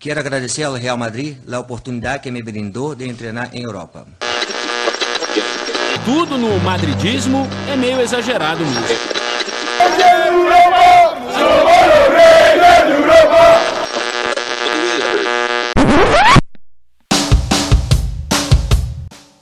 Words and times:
Quero 0.00 0.18
agradecer 0.18 0.62
ao 0.62 0.72
Real 0.72 0.96
Madrid 0.96 1.36
a 1.52 1.58
oportunidade 1.58 2.22
que 2.22 2.30
me 2.30 2.42
brindou 2.42 2.94
de 2.94 3.12
treinar 3.12 3.50
em 3.52 3.64
Europa. 3.64 4.06
Tudo 6.06 6.38
no 6.38 6.58
madridismo 6.60 7.46
é 7.70 7.76
meio 7.76 8.00
exagerado 8.00 8.64
mesmo. 8.64 8.96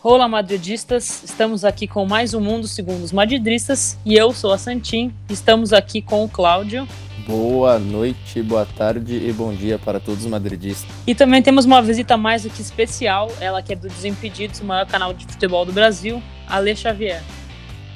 Olá, 0.02 0.26
madridistas! 0.26 1.22
Estamos 1.22 1.64
aqui 1.64 1.86
com 1.86 2.04
mais 2.04 2.34
um 2.34 2.40
Mundo 2.40 2.66
Segundo 2.66 3.04
os 3.04 3.12
Madridistas 3.12 3.96
e 4.04 4.16
eu 4.16 4.32
sou 4.32 4.52
a 4.52 4.58
Santim. 4.58 5.14
Estamos 5.30 5.72
aqui 5.72 6.02
com 6.02 6.24
o 6.24 6.28
Cláudio. 6.28 6.88
Boa 7.28 7.78
noite, 7.78 8.42
boa 8.42 8.66
tarde 8.66 9.14
e 9.14 9.30
bom 9.34 9.52
dia 9.52 9.78
para 9.78 10.00
todos 10.00 10.24
os 10.24 10.30
madridistas. 10.30 10.88
E 11.06 11.14
também 11.14 11.42
temos 11.42 11.66
uma 11.66 11.82
visita 11.82 12.16
mais 12.16 12.44
do 12.44 12.48
que 12.48 12.62
especial, 12.62 13.30
ela 13.38 13.60
que 13.60 13.74
é 13.74 13.76
do 13.76 13.86
Desimpedidos, 13.86 14.60
o 14.60 14.64
maior 14.64 14.86
canal 14.86 15.12
de 15.12 15.26
futebol 15.26 15.66
do 15.66 15.70
Brasil, 15.70 16.22
Ale 16.48 16.74
Xavier. 16.74 17.22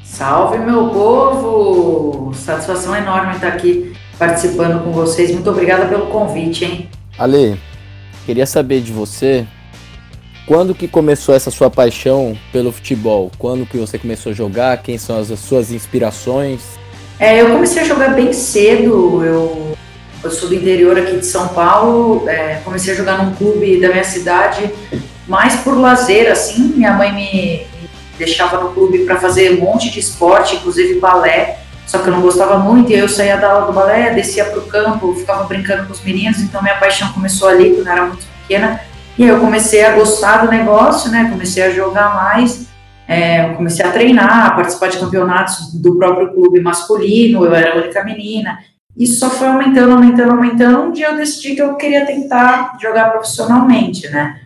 Salve, 0.05 0.59
meu 0.59 0.91
povo! 0.91 2.35
Satisfação 2.35 2.95
enorme 2.95 3.33
estar 3.37 3.49
aqui 3.49 3.95
participando 4.19 4.85
com 4.85 4.93
vocês. 4.93 5.31
Muito 5.31 5.49
obrigada 5.49 5.87
pelo 5.87 6.09
convite, 6.09 6.67
hein? 6.67 6.91
Ale, 7.19 7.59
queria 8.27 8.45
saber 8.45 8.83
de 8.83 8.93
você 8.93 9.47
quando 10.45 10.75
que 10.75 10.87
começou 10.87 11.35
essa 11.35 11.51
sua 11.51 11.71
paixão 11.71 12.37
pelo 12.53 12.71
futebol? 12.71 13.31
Quando 13.39 13.65
que 13.65 13.79
você 13.79 13.99
começou 13.99 14.33
a 14.33 14.35
jogar? 14.35 14.83
Quem 14.83 14.99
são 14.99 15.19
as 15.19 15.29
suas 15.41 15.73
inspirações? 15.73 16.82
É, 17.23 17.41
eu 17.41 17.53
comecei 17.53 17.81
a 17.81 17.85
jogar 17.85 18.15
bem 18.15 18.33
cedo. 18.33 19.25
Eu, 19.25 19.77
eu 20.25 20.31
sou 20.33 20.49
do 20.49 20.57
interior 20.57 20.99
aqui 20.99 21.19
de 21.19 21.25
São 21.25 21.47
Paulo. 21.47 22.29
É, 22.29 22.61
comecei 22.65 22.93
a 22.93 22.97
jogar 22.97 23.23
num 23.23 23.33
clube 23.33 23.81
da 23.81 23.91
minha 23.91 24.03
cidade, 24.03 24.69
mais 25.29 25.55
por 25.61 25.79
lazer, 25.79 26.33
assim. 26.33 26.73
Minha 26.75 26.95
mãe 26.95 27.13
me, 27.13 27.65
deixava 28.19 28.61
no 28.61 28.73
clube 28.73 29.05
para 29.05 29.21
fazer 29.21 29.53
um 29.53 29.61
monte 29.61 29.89
de 29.89 30.01
esporte, 30.01 30.57
inclusive 30.57 30.99
balé. 30.99 31.61
Só 31.87 31.99
que 31.99 32.09
eu 32.09 32.13
não 32.13 32.23
gostava 32.23 32.59
muito 32.59 32.91
e 32.91 32.99
eu 32.99 33.09
saía 33.09 33.37
da 33.37 33.53
aula 33.53 33.67
do 33.67 33.73
balé, 33.73 34.11
descia 34.11 34.45
para 34.47 34.59
o 34.59 34.63
campo, 34.63 35.15
ficava 35.15 35.45
brincando 35.45 35.87
com 35.87 35.93
os 35.93 36.03
meninos. 36.03 36.41
Então 36.41 36.61
minha 36.61 36.75
paixão 36.75 37.13
começou 37.13 37.47
ali 37.47 37.73
quando 37.73 37.87
eu 37.87 37.93
era 37.93 38.07
muito 38.07 38.27
pequena. 38.43 38.81
E 39.17 39.25
eu 39.25 39.39
comecei 39.39 39.85
a 39.85 39.93
gostar 39.93 40.39
do 40.39 40.51
negócio, 40.51 41.09
né? 41.09 41.29
Comecei 41.31 41.63
a 41.63 41.71
jogar 41.71 42.17
mais. 42.17 42.67
É, 43.07 43.49
comecei 43.55 43.85
a 43.85 43.91
treinar, 43.91 44.47
a 44.47 44.51
participar 44.53 44.89
de 44.89 44.99
campeonatos 44.99 45.75
do 45.75 45.97
próprio 45.97 46.33
clube 46.33 46.61
masculino, 46.61 47.45
eu 47.45 47.55
era 47.55 47.75
a 47.75 47.77
única 47.77 48.05
menina. 48.05 48.59
Isso 48.97 49.19
só 49.19 49.31
foi 49.31 49.49
aumentando, 49.49 49.93
aumentando, 49.93 50.33
aumentando. 50.33 50.83
Um 50.83 50.93
dia 50.93 51.09
eu 51.09 51.17
decidi 51.17 51.55
que 51.55 51.63
eu 51.63 51.75
queria 51.77 52.07
tentar 52.07 52.77
jogar 52.81 53.11
profissionalmente, 53.11 54.09
né? 54.11 54.41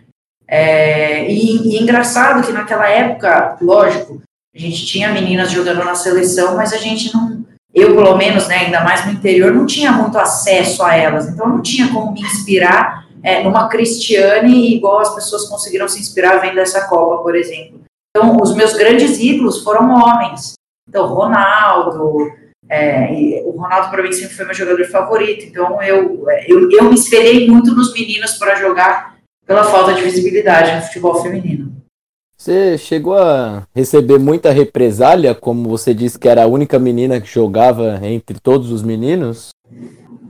É, 0.47 1.29
e, 1.29 1.75
e 1.75 1.81
engraçado 1.81 2.45
que 2.45 2.53
naquela 2.53 2.87
época, 2.89 3.57
lógico, 3.61 4.21
a 4.55 4.59
gente 4.59 4.85
tinha 4.85 5.11
meninas 5.11 5.51
jogando 5.51 5.83
na 5.83 5.93
seleção, 5.93 6.55
mas 6.55 6.71
a 6.71 6.77
gente 6.77 7.13
não, 7.13 7.43
eu 7.73 7.93
pelo 7.93 8.15
menos, 8.15 8.47
né, 8.47 8.55
ainda 8.59 8.81
mais 8.81 9.05
no 9.05 9.11
interior, 9.11 9.53
não 9.53 9.65
tinha 9.65 9.91
muito 9.91 10.17
acesso 10.17 10.81
a 10.83 10.95
elas, 10.95 11.27
então 11.27 11.47
não 11.47 11.61
tinha 11.61 11.89
como 11.89 12.13
me 12.13 12.21
inspirar 12.21 13.05
é, 13.21 13.43
numa 13.43 13.67
Cristiane 13.67 14.73
igual 14.73 14.99
as 14.99 15.13
pessoas 15.13 15.45
conseguiram 15.49 15.87
se 15.87 15.99
inspirar 15.99 16.39
vendo 16.39 16.59
essa 16.59 16.87
Copa, 16.87 17.21
por 17.21 17.35
exemplo. 17.35 17.76
Então, 18.09 18.37
os 18.41 18.55
meus 18.55 18.73
grandes 18.73 19.19
ídolos 19.19 19.63
foram 19.63 19.89
homens. 19.93 20.53
Então, 20.87 21.07
Ronaldo, 21.07 22.31
é, 22.69 23.41
o 23.45 23.51
Ronaldo 23.51 23.89
para 23.89 24.03
mim 24.03 24.11
sempre 24.11 24.35
foi 24.35 24.45
meu 24.45 24.53
jogador 24.53 24.85
favorito. 24.85 25.45
Então, 25.45 25.81
eu, 25.81 26.27
eu, 26.47 26.71
eu 26.71 26.83
me 26.85 26.95
espelhei 26.95 27.47
muito 27.47 27.75
nos 27.75 27.93
meninos 27.93 28.33
para 28.33 28.55
jogar 28.55 29.17
pela 29.45 29.63
falta 29.63 29.93
de 29.93 30.01
visibilidade 30.01 30.75
no 30.75 30.81
futebol 30.81 31.21
feminino. 31.21 31.71
Você 32.37 32.77
chegou 32.77 33.17
a 33.17 33.63
receber 33.75 34.19
muita 34.19 34.51
represália, 34.51 35.33
como 35.33 35.69
você 35.69 35.91
disse 35.91 36.19
que 36.19 36.29
era 36.29 36.43
a 36.43 36.47
única 36.47 36.77
menina 36.77 37.19
que 37.19 37.27
jogava 37.27 37.99
entre 38.03 38.39
todos 38.39 38.71
os 38.71 38.83
meninos? 38.83 39.49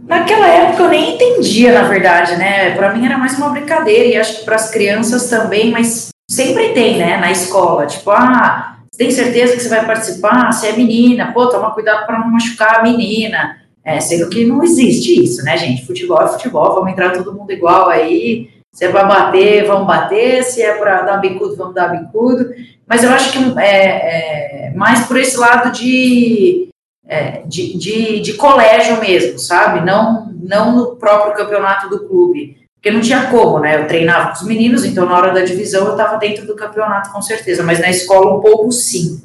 Naquela 0.05 0.47
época 0.47 0.83
eu 0.83 0.89
nem 0.89 1.15
entendia, 1.15 1.73
na 1.73 1.89
verdade, 1.89 2.37
né? 2.37 2.73
Para 2.75 2.95
mim 2.95 3.05
era 3.05 3.17
mais 3.17 3.37
uma 3.37 3.49
brincadeira 3.49 4.05
e 4.05 4.15
acho 4.15 4.39
que 4.39 4.45
para 4.45 4.55
as 4.55 4.71
crianças 4.71 5.29
também, 5.29 5.69
mas 5.69 6.09
sempre 6.29 6.73
tem, 6.73 6.97
né, 6.97 7.17
na 7.17 7.31
escola, 7.31 7.85
tipo, 7.85 8.11
ah, 8.11 8.77
tem 8.97 9.11
certeza 9.11 9.53
que 9.53 9.61
você 9.61 9.69
vai 9.69 9.85
participar? 9.85 10.51
Você 10.51 10.67
é 10.67 10.73
menina, 10.73 11.31
pô, 11.31 11.47
toma 11.47 11.71
cuidado 11.71 12.05
para 12.05 12.19
não 12.19 12.31
machucar 12.31 12.79
a 12.79 12.83
menina. 12.83 13.61
É, 13.85 14.01
sendo 14.01 14.29
que 14.29 14.43
não 14.43 14.61
existe 14.63 15.23
isso, 15.23 15.43
né, 15.43 15.55
gente? 15.55 15.85
Futebol 15.85 16.21
é 16.21 16.27
futebol, 16.27 16.73
vamos 16.73 16.91
entrar 16.91 17.13
todo 17.13 17.33
mundo 17.33 17.51
igual 17.51 17.87
aí. 17.89 18.49
Se 18.73 18.83
é 18.83 18.91
para 18.91 19.05
bater, 19.05 19.65
vamos 19.65 19.87
bater. 19.87 20.43
Se 20.43 20.61
é 20.61 20.73
para 20.73 21.03
dar 21.03 21.17
bicudo, 21.17 21.55
vamos 21.55 21.73
dar 21.73 21.87
bicudo. 21.87 22.53
Mas 22.85 23.03
eu 23.03 23.11
acho 23.11 23.31
que 23.31 23.59
é, 23.59 24.67
é 24.67 24.73
mais 24.75 25.05
por 25.07 25.17
esse 25.17 25.37
lado 25.37 25.71
de, 25.71 26.69
é, 27.07 27.43
de, 27.45 27.77
de, 27.77 28.19
de 28.19 28.33
colégio 28.33 28.99
mesmo, 28.99 29.39
sabe? 29.39 29.85
Não, 29.85 30.33
não 30.33 30.75
no 30.75 30.95
próprio 30.97 31.35
campeonato 31.35 31.89
do 31.89 32.07
clube. 32.07 32.66
Porque 32.87 32.91
não 32.91 33.01
tinha 33.01 33.29
como, 33.29 33.59
né? 33.59 33.75
Eu 33.75 33.87
treinava 33.87 34.27
com 34.27 34.35
os 34.35 34.43
meninos, 34.43 34.85
então 34.85 35.05
na 35.05 35.17
hora 35.17 35.33
da 35.33 35.43
divisão 35.43 35.85
eu 35.85 35.91
estava 35.91 36.17
dentro 36.17 36.47
do 36.47 36.55
campeonato 36.55 37.11
com 37.11 37.21
certeza, 37.21 37.61
mas 37.61 37.79
na 37.79 37.89
escola 37.89 38.37
um 38.37 38.41
pouco 38.41 38.71
sim. 38.71 39.21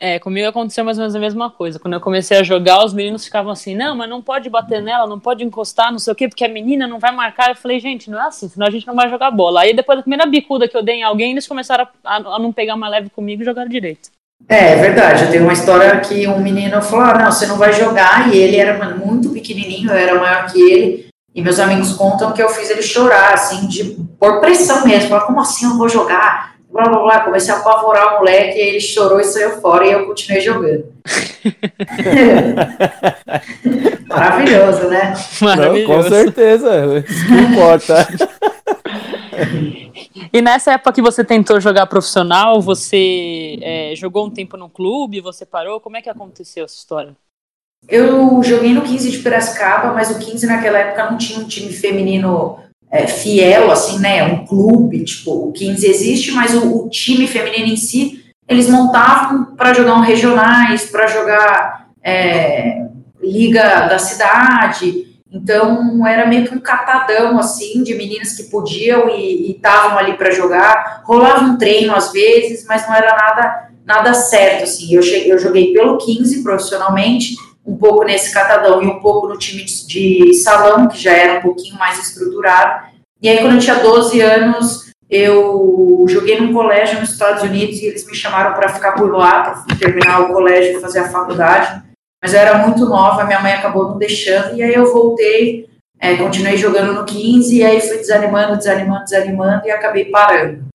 É, 0.00 0.20
comigo 0.20 0.46
aconteceu 0.46 0.84
mais 0.84 0.96
ou 0.96 1.02
menos 1.02 1.16
a 1.16 1.18
mesma 1.18 1.50
coisa. 1.50 1.80
Quando 1.80 1.94
eu 1.94 2.00
comecei 2.00 2.38
a 2.38 2.44
jogar, 2.44 2.84
os 2.84 2.94
meninos 2.94 3.24
ficavam 3.24 3.50
assim: 3.50 3.74
não, 3.74 3.96
mas 3.96 4.08
não 4.08 4.22
pode 4.22 4.48
bater 4.48 4.80
nela, 4.80 5.08
não 5.08 5.18
pode 5.18 5.42
encostar, 5.42 5.90
não 5.90 5.98
sei 5.98 6.12
o 6.12 6.16
quê, 6.16 6.28
porque 6.28 6.44
a 6.44 6.48
menina 6.48 6.86
não 6.86 7.00
vai 7.00 7.10
marcar. 7.10 7.48
Eu 7.48 7.56
falei: 7.56 7.80
gente, 7.80 8.08
não 8.08 8.20
é 8.20 8.28
assim, 8.28 8.48
senão 8.48 8.68
a 8.68 8.70
gente 8.70 8.86
não 8.86 8.94
vai 8.94 9.10
jogar 9.10 9.32
bola. 9.32 9.62
Aí 9.62 9.74
depois 9.74 9.98
da 9.98 10.02
primeira 10.02 10.24
bicuda 10.24 10.68
que 10.68 10.76
eu 10.76 10.82
dei 10.82 10.96
em 10.96 11.02
alguém, 11.02 11.32
eles 11.32 11.48
começaram 11.48 11.88
a, 12.04 12.16
a 12.16 12.38
não 12.38 12.52
pegar 12.52 12.76
mais 12.76 12.92
leve 12.92 13.10
comigo 13.10 13.42
e 13.42 13.44
jogaram 13.44 13.68
direito. 13.68 14.10
É, 14.48 14.74
é 14.74 14.76
verdade. 14.76 15.24
Eu 15.24 15.30
tenho 15.32 15.42
uma 15.42 15.52
história 15.52 15.98
que 15.98 16.28
um 16.28 16.38
menino 16.38 16.80
falou: 16.80 17.06
ah, 17.06 17.18
não, 17.18 17.32
você 17.32 17.44
não 17.44 17.58
vai 17.58 17.72
jogar. 17.72 18.32
E 18.32 18.38
ele 18.38 18.56
era 18.56 18.94
muito 18.94 19.30
pequenininho, 19.30 19.90
eu 19.90 19.96
era 19.96 20.14
maior 20.14 20.46
que 20.46 20.62
ele. 20.62 21.07
E 21.38 21.40
meus 21.40 21.60
amigos 21.60 21.92
contam 21.92 22.32
que 22.32 22.42
eu 22.42 22.48
fiz 22.48 22.68
ele 22.68 22.82
chorar, 22.82 23.32
assim, 23.32 23.68
de, 23.68 23.96
por 24.18 24.40
pressão 24.40 24.84
mesmo. 24.84 25.08
Falar, 25.08 25.20
como 25.20 25.40
assim 25.40 25.66
eu 25.66 25.70
não 25.70 25.78
vou 25.78 25.88
jogar? 25.88 26.56
Blá, 26.68 26.88
blá, 26.88 26.98
blá. 26.98 27.20
Comecei 27.20 27.54
a 27.54 27.58
apavorar 27.58 28.16
o 28.16 28.18
moleque, 28.18 28.58
e 28.58 28.60
ele 28.60 28.80
chorou 28.80 29.20
e 29.20 29.24
saiu 29.24 29.60
fora, 29.60 29.86
e 29.86 29.92
eu 29.92 30.04
continuei 30.04 30.40
jogando. 30.40 30.92
Maravilhoso, 34.08 34.88
né? 34.88 35.14
Maravilhoso. 35.40 35.92
Não, 35.92 36.02
com 36.02 36.08
certeza, 36.08 37.04
isso 37.08 37.30
não 37.30 37.38
importa. 37.38 38.08
E 40.32 40.42
nessa 40.42 40.72
época 40.72 40.94
que 40.94 41.00
você 41.00 41.22
tentou 41.22 41.60
jogar 41.60 41.86
profissional, 41.86 42.60
você 42.60 43.60
é, 43.62 43.92
jogou 43.94 44.26
um 44.26 44.30
tempo 44.30 44.56
no 44.56 44.68
clube, 44.68 45.20
você 45.20 45.46
parou? 45.46 45.78
Como 45.78 45.96
é 45.96 46.02
que 46.02 46.10
aconteceu 46.10 46.64
essa 46.64 46.74
história? 46.74 47.14
Eu 47.86 48.42
joguei 48.42 48.72
no 48.72 48.82
15 48.82 49.10
de 49.10 49.18
Piracicaba, 49.18 49.92
mas 49.92 50.10
o 50.10 50.18
15 50.18 50.46
naquela 50.46 50.78
época 50.78 51.10
não 51.10 51.18
tinha 51.18 51.38
um 51.38 51.46
time 51.46 51.72
feminino 51.72 52.58
é, 52.90 53.06
fiel, 53.06 53.70
assim, 53.70 53.98
né? 53.98 54.24
Um 54.24 54.46
clube, 54.46 55.04
tipo, 55.04 55.48
o 55.48 55.52
15 55.52 55.86
existe, 55.86 56.32
mas 56.32 56.54
o, 56.54 56.84
o 56.84 56.90
time 56.90 57.26
feminino 57.26 57.66
em 57.66 57.76
si, 57.76 58.24
eles 58.48 58.68
montavam 58.68 59.54
para 59.56 59.74
jogar 59.74 59.94
um 59.94 60.00
regionais, 60.00 60.86
para 60.86 61.06
jogar 61.06 61.88
é, 62.02 62.88
liga 63.22 63.86
da 63.86 63.98
cidade. 63.98 65.06
Então 65.30 66.06
era 66.06 66.26
meio 66.26 66.46
que 66.46 66.54
um 66.54 66.60
catadão 66.60 67.38
assim 67.38 67.82
de 67.82 67.94
meninas 67.94 68.32
que 68.32 68.44
podiam 68.44 69.10
e 69.10 69.50
estavam 69.50 69.98
ali 69.98 70.14
para 70.14 70.30
jogar. 70.30 71.02
Rolava 71.04 71.44
um 71.44 71.58
treino 71.58 71.94
às 71.94 72.10
vezes, 72.12 72.64
mas 72.66 72.86
não 72.86 72.94
era 72.94 73.14
nada 73.14 73.68
nada 73.84 74.12
certo 74.14 74.64
assim. 74.64 74.94
Eu 74.94 75.02
cheguei, 75.02 75.32
eu 75.32 75.38
joguei 75.38 75.72
pelo 75.72 75.96
15 75.98 76.42
profissionalmente 76.42 77.34
um 77.68 77.76
pouco 77.76 78.02
nesse 78.02 78.32
catadão 78.32 78.82
e 78.82 78.86
um 78.86 78.98
pouco 78.98 79.28
no 79.28 79.36
time 79.36 79.62
de, 79.62 79.86
de 79.86 80.34
salão, 80.34 80.88
que 80.88 80.98
já 80.98 81.12
era 81.12 81.38
um 81.38 81.42
pouquinho 81.42 81.76
mais 81.78 81.98
estruturado. 81.98 82.86
E 83.20 83.28
aí, 83.28 83.38
quando 83.38 83.54
eu 83.54 83.60
tinha 83.60 83.76
12 83.76 84.20
anos, 84.22 84.92
eu 85.10 86.04
joguei 86.08 86.40
num 86.40 86.52
colégio 86.52 86.98
nos 86.98 87.10
Estados 87.10 87.42
Unidos 87.42 87.78
e 87.78 87.86
eles 87.86 88.06
me 88.06 88.14
chamaram 88.14 88.54
para 88.54 88.70
ficar 88.70 88.92
por 88.92 89.14
lá, 89.14 89.64
para 89.66 89.76
terminar 89.76 90.22
o 90.22 90.32
colégio 90.32 90.78
e 90.78 90.80
fazer 90.80 91.00
a 91.00 91.10
faculdade. 91.10 91.82
Mas 92.22 92.32
eu 92.32 92.40
era 92.40 92.58
muito 92.58 92.86
nova, 92.86 93.24
minha 93.24 93.40
mãe 93.40 93.52
acabou 93.52 93.90
não 93.90 93.98
deixando, 93.98 94.56
e 94.56 94.62
aí 94.62 94.74
eu 94.74 94.92
voltei, 94.92 95.68
é, 96.00 96.16
continuei 96.16 96.56
jogando 96.56 96.94
no 96.94 97.04
15, 97.04 97.54
e 97.54 97.64
aí 97.64 97.80
fui 97.80 97.98
desanimando, 97.98 98.56
desanimando, 98.56 99.04
desanimando, 99.04 99.66
e 99.66 99.70
acabei 99.70 100.06
parando. 100.06 100.67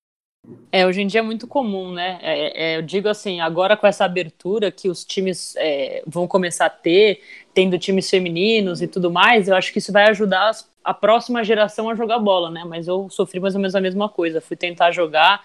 É, 0.70 0.86
hoje 0.86 1.00
em 1.00 1.06
dia 1.06 1.20
é 1.20 1.22
muito 1.22 1.46
comum, 1.46 1.92
né? 1.92 2.18
É, 2.20 2.72
é, 2.72 2.76
eu 2.76 2.82
digo 2.82 3.08
assim, 3.08 3.40
agora 3.40 3.76
com 3.76 3.86
essa 3.86 4.04
abertura 4.04 4.70
que 4.70 4.88
os 4.88 5.04
times 5.04 5.54
é, 5.56 6.02
vão 6.06 6.26
começar 6.26 6.66
a 6.66 6.70
ter, 6.70 7.22
tendo 7.54 7.78
times 7.78 8.10
femininos 8.10 8.82
e 8.82 8.86
tudo 8.86 9.10
mais, 9.10 9.48
eu 9.48 9.56
acho 9.56 9.72
que 9.72 9.78
isso 9.78 9.92
vai 9.92 10.08
ajudar 10.10 10.52
a 10.82 10.92
próxima 10.92 11.42
geração 11.42 11.88
a 11.88 11.94
jogar 11.94 12.18
bola, 12.18 12.50
né? 12.50 12.64
Mas 12.64 12.86
eu 12.88 13.08
sofri 13.08 13.40
mais 13.40 13.54
ou 13.54 13.60
menos 13.60 13.74
a 13.74 13.80
mesma 13.80 14.08
coisa. 14.08 14.40
Fui 14.40 14.56
tentar 14.56 14.90
jogar 14.90 15.44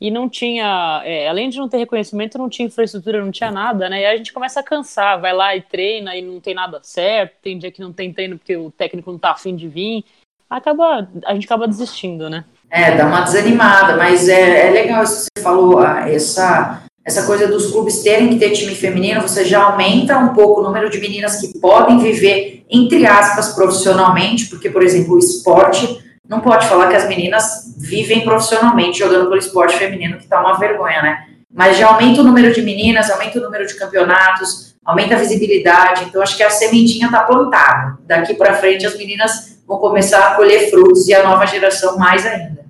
e 0.00 0.10
não 0.10 0.28
tinha, 0.28 1.00
é, 1.04 1.28
além 1.28 1.48
de 1.48 1.58
não 1.58 1.68
ter 1.68 1.76
reconhecimento, 1.76 2.36
não 2.36 2.48
tinha 2.48 2.66
infraestrutura, 2.66 3.24
não 3.24 3.30
tinha 3.30 3.52
nada, 3.52 3.88
né? 3.88 4.00
E 4.00 4.06
a 4.06 4.16
gente 4.16 4.32
começa 4.32 4.58
a 4.58 4.62
cansar, 4.62 5.20
vai 5.20 5.32
lá 5.32 5.54
e 5.54 5.62
treina 5.62 6.16
e 6.16 6.22
não 6.22 6.40
tem 6.40 6.54
nada 6.54 6.80
certo, 6.82 7.36
tem 7.40 7.56
dia 7.56 7.70
que 7.70 7.80
não 7.80 7.92
tem 7.92 8.12
treino 8.12 8.36
porque 8.36 8.56
o 8.56 8.72
técnico 8.72 9.12
não 9.12 9.18
tá 9.18 9.30
afim 9.30 9.54
de 9.54 9.68
vir. 9.68 10.04
acaba, 10.50 11.08
a 11.24 11.34
gente 11.34 11.44
acaba 11.44 11.68
desistindo, 11.68 12.28
né? 12.28 12.44
É, 12.74 12.96
dá 12.96 13.04
uma 13.06 13.20
desanimada, 13.20 13.98
mas 13.98 14.30
é, 14.30 14.68
é 14.68 14.70
legal 14.70 15.04
isso 15.04 15.26
que 15.26 15.38
você 15.38 15.44
falou, 15.44 15.84
essa, 15.84 16.82
essa 17.04 17.26
coisa 17.26 17.46
dos 17.46 17.70
clubes 17.70 18.02
terem 18.02 18.30
que 18.30 18.38
ter 18.38 18.48
time 18.52 18.74
feminino, 18.74 19.20
você 19.20 19.44
já 19.44 19.64
aumenta 19.64 20.16
um 20.16 20.28
pouco 20.28 20.62
o 20.62 20.64
número 20.64 20.88
de 20.88 20.98
meninas 20.98 21.36
que 21.36 21.58
podem 21.60 21.98
viver, 21.98 22.64
entre 22.70 23.06
aspas, 23.06 23.50
profissionalmente, 23.50 24.46
porque, 24.46 24.70
por 24.70 24.82
exemplo, 24.82 25.16
o 25.16 25.18
esporte, 25.18 26.02
não 26.26 26.40
pode 26.40 26.66
falar 26.66 26.88
que 26.88 26.96
as 26.96 27.06
meninas 27.06 27.74
vivem 27.76 28.22
profissionalmente 28.22 29.00
jogando 29.00 29.24
pelo 29.24 29.36
esporte 29.36 29.76
feminino, 29.76 30.16
que 30.16 30.26
tá 30.26 30.40
uma 30.40 30.58
vergonha, 30.58 31.02
né? 31.02 31.26
Mas 31.52 31.76
já 31.76 31.88
aumenta 31.88 32.22
o 32.22 32.24
número 32.24 32.54
de 32.54 32.62
meninas, 32.62 33.10
aumenta 33.10 33.38
o 33.38 33.42
número 33.42 33.66
de 33.66 33.74
campeonatos, 33.74 34.74
aumenta 34.82 35.14
a 35.14 35.18
visibilidade, 35.18 36.04
então 36.04 36.22
acho 36.22 36.38
que 36.38 36.42
a 36.42 36.48
sementinha 36.48 37.10
tá 37.10 37.22
plantada. 37.22 37.98
Daqui 38.06 38.32
para 38.32 38.54
frente 38.54 38.86
as 38.86 38.96
meninas 38.96 39.58
vão 39.66 39.76
começar 39.76 40.28
a 40.28 40.34
colher 40.36 40.70
frutos 40.70 41.06
e 41.06 41.12
a 41.12 41.22
nova 41.22 41.44
geração 41.44 41.98
mais 41.98 42.24
ainda. 42.24 42.61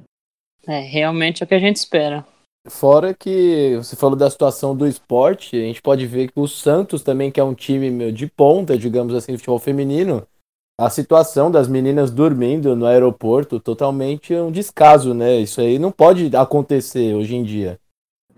É, 0.67 0.81
realmente 0.81 1.43
é 1.43 1.45
o 1.45 1.49
que 1.49 1.55
a 1.55 1.59
gente 1.59 1.77
espera. 1.77 2.25
Fora 2.69 3.13
que 3.13 3.75
você 3.77 3.97
falou 3.97 4.15
da 4.15 4.31
situação 4.31 4.77
do 4.77 4.87
esporte, 4.87 5.57
a 5.57 5.61
gente 5.61 5.83
pode 5.83 6.07
ver 6.07 6.31
que 6.31 6.39
o 6.39 6.47
Santos 6.47 7.03
também, 7.03 7.31
que 7.31 7.41
é 7.41 7.45
um 7.45 7.55
time 7.55 8.13
de 8.13 8.29
ponta, 8.29 8.79
digamos 8.79 9.15
assim, 9.15 9.33
de 9.33 9.39
futebol 9.39 9.59
feminino, 9.59 10.25
a 10.81 10.89
situação 10.89 11.51
das 11.51 11.67
meninas 11.67 12.11
dormindo 12.11 12.77
no 12.77 12.87
aeroporto 12.87 13.59
totalmente 13.59 14.35
um 14.35 14.51
descaso, 14.51 15.13
né? 15.13 15.37
Isso 15.37 15.61
aí 15.61 15.79
não 15.79 15.91
pode 15.91 16.35
acontecer 16.37 17.15
hoje 17.15 17.35
em 17.35 17.43
dia. 17.43 17.79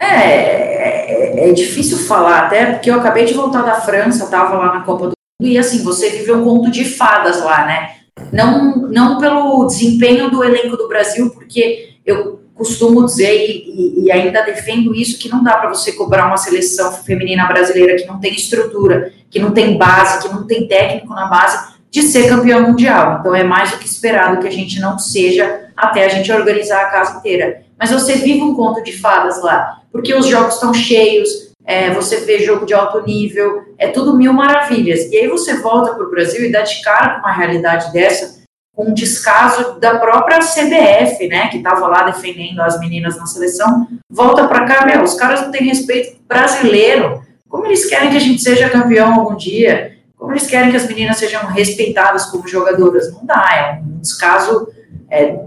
É, 0.00 0.06
é, 0.06 1.50
é 1.50 1.52
difícil 1.52 1.98
falar, 1.98 2.46
até 2.46 2.72
porque 2.72 2.90
eu 2.90 2.94
acabei 2.94 3.26
de 3.26 3.34
voltar 3.34 3.62
da 3.62 3.80
França, 3.80 4.24
estava 4.24 4.56
lá 4.56 4.74
na 4.74 4.84
Copa 4.84 5.08
do 5.08 5.12
Mundo, 5.40 5.52
e 5.52 5.58
assim, 5.58 5.82
você 5.82 6.10
vive 6.10 6.32
um 6.32 6.44
conto 6.44 6.70
de 6.70 6.84
fadas 6.84 7.42
lá, 7.42 7.66
né? 7.66 7.96
Não, 8.32 8.76
não 8.88 9.18
pelo 9.18 9.66
desempenho 9.66 10.30
do 10.30 10.42
elenco 10.42 10.76
do 10.76 10.88
Brasil, 10.88 11.30
porque 11.30 11.93
eu 12.04 12.40
costumo 12.54 13.04
dizer 13.04 13.34
e, 13.34 14.04
e, 14.04 14.12
ainda 14.12 14.42
defendo 14.42 14.94
isso 14.94 15.18
que 15.18 15.28
não 15.28 15.42
dá 15.42 15.56
para 15.56 15.68
você 15.68 15.92
cobrar 15.92 16.26
uma 16.26 16.36
seleção 16.36 16.92
feminina 16.92 17.46
brasileira 17.46 17.96
que 17.96 18.06
não 18.06 18.20
tem 18.20 18.32
estrutura, 18.32 19.12
que 19.28 19.40
não 19.40 19.50
tem 19.50 19.76
base, 19.76 20.22
que 20.22 20.32
não 20.32 20.46
tem 20.46 20.68
técnico 20.68 21.12
na 21.12 21.26
base 21.26 21.74
de 21.90 22.02
ser 22.02 22.28
campeão 22.28 22.62
mundial. 22.62 23.18
Então 23.20 23.34
é 23.34 23.42
mais 23.42 23.72
do 23.72 23.78
que 23.78 23.86
esperado 23.86 24.40
que 24.40 24.46
a 24.46 24.52
gente 24.52 24.80
não 24.80 24.98
seja 24.98 25.68
até 25.76 26.04
a 26.04 26.08
gente 26.08 26.30
organizar 26.30 26.82
a 26.82 26.90
casa 26.90 27.18
inteira. 27.18 27.62
Mas 27.78 27.90
você 27.90 28.14
vive 28.14 28.42
um 28.42 28.54
conto 28.54 28.82
de 28.82 28.92
fadas 28.92 29.42
lá, 29.42 29.80
porque 29.90 30.14
os 30.14 30.26
jogos 30.26 30.54
estão 30.54 30.72
cheios, 30.72 31.28
é, 31.64 31.90
você 31.90 32.18
vê 32.18 32.40
jogo 32.40 32.66
de 32.66 32.74
alto 32.74 33.02
nível, 33.02 33.62
é 33.78 33.88
tudo 33.88 34.16
mil 34.16 34.32
maravilhas. 34.32 35.10
E 35.10 35.16
aí 35.16 35.28
você 35.28 35.60
volta 35.60 35.94
para 35.94 36.06
o 36.06 36.10
Brasil 36.10 36.44
e 36.44 36.52
dá 36.52 36.62
de 36.62 36.80
cara 36.82 37.14
com 37.14 37.20
uma 37.20 37.32
realidade 37.32 37.92
dessa 37.92 38.43
com 38.74 38.90
um 38.90 38.94
descaso 38.94 39.78
da 39.78 39.98
própria 39.98 40.40
CBF, 40.40 41.28
né, 41.28 41.48
que 41.48 41.58
estava 41.58 41.86
lá 41.86 42.02
defendendo 42.02 42.60
as 42.60 42.78
meninas 42.80 43.16
na 43.16 43.26
seleção, 43.26 43.86
volta 44.10 44.48
para 44.48 44.64
cá, 44.64 44.84
meu, 44.84 45.02
os 45.02 45.14
caras 45.14 45.42
não 45.42 45.50
têm 45.50 45.64
respeito 45.64 46.18
brasileiro. 46.26 47.22
Como 47.48 47.66
eles 47.66 47.86
querem 47.86 48.10
que 48.10 48.16
a 48.16 48.20
gente 48.20 48.42
seja 48.42 48.68
campeão 48.68 49.14
algum 49.14 49.36
dia? 49.36 49.96
Como 50.16 50.32
eles 50.32 50.46
querem 50.46 50.70
que 50.70 50.76
as 50.76 50.88
meninas 50.88 51.18
sejam 51.18 51.46
respeitadas 51.46 52.26
como 52.26 52.48
jogadoras? 52.48 53.12
Não 53.12 53.24
dá, 53.24 53.48
é 53.54 53.80
um 53.80 54.00
descaso 54.00 54.68
é, 55.08 55.38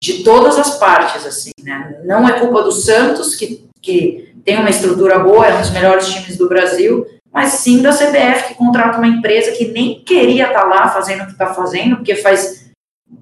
de 0.00 0.22
todas 0.22 0.56
as 0.58 0.78
partes, 0.78 1.26
assim, 1.26 1.50
né? 1.62 2.00
Não 2.04 2.28
é 2.28 2.38
culpa 2.38 2.62
do 2.62 2.70
Santos, 2.70 3.34
que, 3.34 3.68
que 3.80 4.34
tem 4.44 4.58
uma 4.58 4.70
estrutura 4.70 5.18
boa, 5.18 5.46
é 5.46 5.54
um 5.54 5.60
dos 5.60 5.70
melhores 5.70 6.06
times 6.08 6.36
do 6.36 6.48
Brasil, 6.48 7.06
mas 7.32 7.50
sim 7.54 7.80
da 7.80 7.90
CBF, 7.90 8.48
que 8.48 8.54
contrata 8.54 8.98
uma 8.98 9.06
empresa 9.06 9.52
que 9.52 9.68
nem 9.68 10.00
queria 10.00 10.48
estar 10.48 10.62
tá 10.62 10.66
lá 10.66 10.88
fazendo 10.88 11.22
o 11.22 11.26
que 11.26 11.32
está 11.32 11.54
fazendo, 11.54 11.96
porque 11.96 12.14
faz 12.16 12.70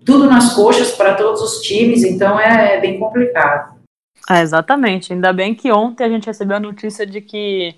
tudo 0.04 0.28
nas 0.28 0.54
coxas 0.54 0.92
para 0.92 1.14
todos 1.14 1.40
os 1.40 1.60
times, 1.60 2.02
então 2.02 2.38
é, 2.38 2.76
é 2.76 2.80
bem 2.80 2.98
complicado. 2.98 3.78
É, 4.28 4.42
exatamente. 4.42 5.12
Ainda 5.12 5.32
bem 5.32 5.54
que 5.54 5.70
ontem 5.72 6.04
a 6.04 6.08
gente 6.08 6.26
recebeu 6.26 6.56
a 6.56 6.60
notícia 6.60 7.06
de 7.06 7.20
que 7.20 7.74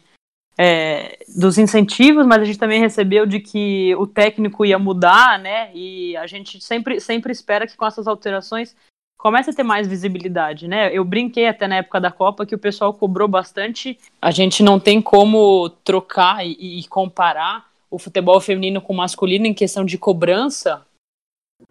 é, 0.58 1.18
dos 1.34 1.58
incentivos, 1.58 2.26
mas 2.26 2.42
a 2.42 2.44
gente 2.44 2.58
também 2.58 2.80
recebeu 2.80 3.26
de 3.26 3.40
que 3.40 3.94
o 3.96 4.06
técnico 4.06 4.64
ia 4.64 4.78
mudar, 4.78 5.38
né? 5.38 5.70
E 5.74 6.16
a 6.16 6.26
gente 6.26 6.60
sempre, 6.60 7.00
sempre 7.00 7.32
espera 7.32 7.66
que 7.66 7.76
com 7.76 7.86
essas 7.86 8.06
alterações 8.06 8.76
começa 9.18 9.50
a 9.50 9.54
ter 9.54 9.62
mais 9.62 9.86
visibilidade, 9.86 10.66
né? 10.66 10.90
Eu 10.92 11.04
brinquei 11.04 11.46
até 11.46 11.68
na 11.68 11.76
época 11.76 12.00
da 12.00 12.10
Copa 12.10 12.44
que 12.44 12.54
o 12.54 12.58
pessoal 12.58 12.92
cobrou 12.92 13.28
bastante. 13.28 13.98
A 14.20 14.30
gente 14.30 14.62
não 14.62 14.80
tem 14.80 15.00
como 15.00 15.68
trocar 15.84 16.44
e, 16.44 16.80
e 16.80 16.84
comparar 16.88 17.66
o 17.90 17.98
futebol 17.98 18.40
feminino 18.40 18.80
com 18.80 18.92
o 18.92 18.96
masculino 18.96 19.46
em 19.46 19.54
questão 19.54 19.84
de 19.84 19.98
cobrança. 19.98 20.82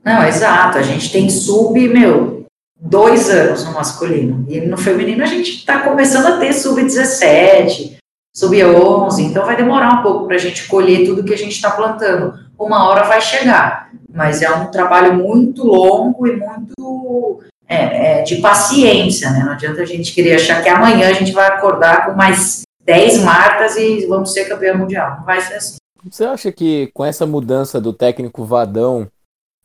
Não, 0.03 0.23
exato. 0.23 0.77
A 0.77 0.81
gente 0.81 1.11
tem 1.11 1.29
sub, 1.29 1.87
meu, 1.89 2.45
dois 2.79 3.29
anos 3.29 3.65
no 3.65 3.73
masculino. 3.73 4.45
E 4.47 4.61
no 4.61 4.77
feminino 4.77 5.23
a 5.23 5.27
gente 5.27 5.51
está 5.51 5.81
começando 5.81 6.27
a 6.27 6.39
ter 6.39 6.53
sub-17, 6.53 7.97
sub-11. 8.33 9.19
Então 9.19 9.45
vai 9.45 9.55
demorar 9.55 9.99
um 9.99 10.03
pouco 10.03 10.27
para 10.27 10.35
a 10.35 10.39
gente 10.39 10.67
colher 10.67 11.05
tudo 11.05 11.23
que 11.23 11.33
a 11.33 11.37
gente 11.37 11.53
está 11.53 11.71
plantando. 11.71 12.39
Uma 12.63 12.87
hora 12.87 13.03
vai 13.03 13.21
chegar 13.21 13.91
mas 14.13 14.41
é 14.41 14.51
um 14.51 14.69
trabalho 14.69 15.13
muito 15.13 15.65
longo 15.65 16.27
e 16.27 16.35
muito 16.35 17.43
é, 17.67 18.19
é, 18.19 18.23
de 18.23 18.37
paciência, 18.37 19.31
né? 19.31 19.43
Não 19.43 19.53
adianta 19.53 19.81
a 19.81 19.85
gente 19.85 20.13
querer 20.13 20.35
achar 20.35 20.61
que 20.61 20.69
amanhã 20.69 21.09
a 21.09 21.13
gente 21.13 21.31
vai 21.31 21.47
acordar 21.47 22.05
com 22.05 22.13
mais 22.13 22.61
10 22.83 23.23
marcas 23.23 23.77
e 23.77 24.05
vamos 24.07 24.33
ser 24.33 24.45
campeão 24.45 24.77
mundial. 24.77 25.17
Não 25.17 25.25
vai 25.25 25.39
ser 25.41 25.55
assim. 25.55 25.75
Você 26.03 26.25
acha 26.25 26.51
que 26.51 26.89
com 26.93 27.05
essa 27.05 27.25
mudança 27.25 27.79
do 27.79 27.93
técnico 27.93 28.43
Vadão, 28.43 29.07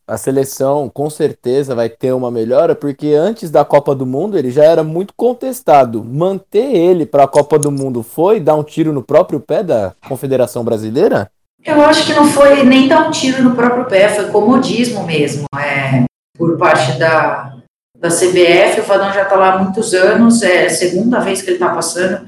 a 0.06 0.16
seleção 0.16 0.88
com 0.88 1.10
certeza 1.10 1.75
vai 1.75 1.88
ter 1.88 2.12
uma 2.12 2.31
melhora? 2.31 2.76
Porque 2.76 3.14
antes 3.14 3.50
da 3.50 3.64
Copa 3.64 3.94
do 3.94 4.06
Mundo 4.06 4.38
ele 4.38 4.50
já 4.50 4.62
era 4.62 4.84
muito 4.84 5.12
contestado. 5.16 6.04
Manter 6.04 6.76
ele 6.76 7.06
para 7.06 7.25
a 7.25 7.28
Copa 7.28 7.58
do 7.58 7.72
Mundo 7.72 8.02
foi 8.02 8.38
dar 8.38 8.54
um 8.54 8.62
tiro 8.62 8.92
no 8.92 9.02
próprio 9.02 9.40
pé 9.40 9.62
da 9.64 9.94
Confederação 10.06 10.62
Brasileira? 10.62 11.28
Eu 11.66 11.82
acho 11.82 12.06
que 12.06 12.14
não 12.14 12.24
foi 12.24 12.62
nem 12.62 12.86
dar 12.86 13.08
um 13.08 13.10
tiro 13.10 13.42
no 13.42 13.56
próprio 13.56 13.86
pé, 13.86 14.08
foi 14.08 14.30
comodismo 14.30 15.04
mesmo, 15.04 15.46
é, 15.58 16.04
por 16.38 16.56
parte 16.56 16.96
da, 16.96 17.56
da 17.98 18.08
CBF. 18.08 18.80
O 18.80 18.84
Vadão 18.84 19.12
já 19.12 19.22
está 19.22 19.34
lá 19.34 19.54
há 19.54 19.58
muitos 19.58 19.92
anos, 19.92 20.42
é 20.42 20.66
a 20.66 20.70
segunda 20.70 21.18
vez 21.18 21.42
que 21.42 21.48
ele 21.48 21.56
está 21.56 21.70
passando. 21.70 22.24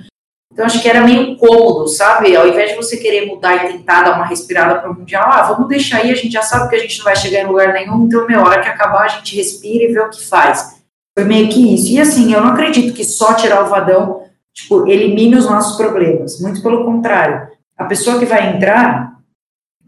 Então, 0.53 0.67
acho 0.67 0.83
que 0.83 0.89
era 0.89 1.05
meio 1.05 1.37
cômodo, 1.37 1.87
sabe? 1.87 2.35
Ao 2.35 2.49
invés 2.49 2.71
de 2.71 2.77
você 2.77 2.97
querer 2.97 3.27
mudar 3.27 3.55
e 3.55 3.75
tentar 3.75 4.03
dar 4.03 4.17
uma 4.17 4.27
respirada 4.27 4.81
para 4.81 4.91
o 4.91 4.95
Mundial, 4.95 5.31
ah, 5.31 5.43
vamos 5.43 5.69
deixar 5.69 5.99
aí, 5.99 6.11
a 6.11 6.17
gente 6.17 6.33
já 6.33 6.43
sabe 6.43 6.69
que 6.69 6.75
a 6.75 6.81
gente 6.81 6.99
não 6.99 7.05
vai 7.05 7.15
chegar 7.15 7.43
em 7.43 7.47
lugar 7.47 7.73
nenhum, 7.73 8.07
então, 8.07 8.27
meu, 8.27 8.41
hora 8.41 8.61
que 8.61 8.69
acabar, 8.69 9.05
a 9.05 9.09
gente 9.09 9.37
respira 9.37 9.85
e 9.85 9.93
vê 9.93 10.01
o 10.01 10.11
que 10.11 10.27
faz. 10.27 10.83
Foi 11.17 11.25
meio 11.25 11.49
que 11.49 11.75
isso. 11.75 11.93
E 11.93 12.01
assim, 12.01 12.35
eu 12.35 12.41
não 12.41 12.49
acredito 12.49 12.93
que 12.93 13.05
só 13.05 13.35
tirar 13.35 13.65
o 13.65 13.69
Vadão, 13.69 14.25
tipo, 14.53 14.89
elimine 14.89 15.37
os 15.37 15.47
nossos 15.47 15.77
problemas. 15.77 16.41
Muito 16.41 16.61
pelo 16.61 16.85
contrário. 16.85 17.47
A 17.77 17.85
pessoa 17.85 18.19
que 18.19 18.25
vai 18.25 18.57
entrar, 18.57 19.18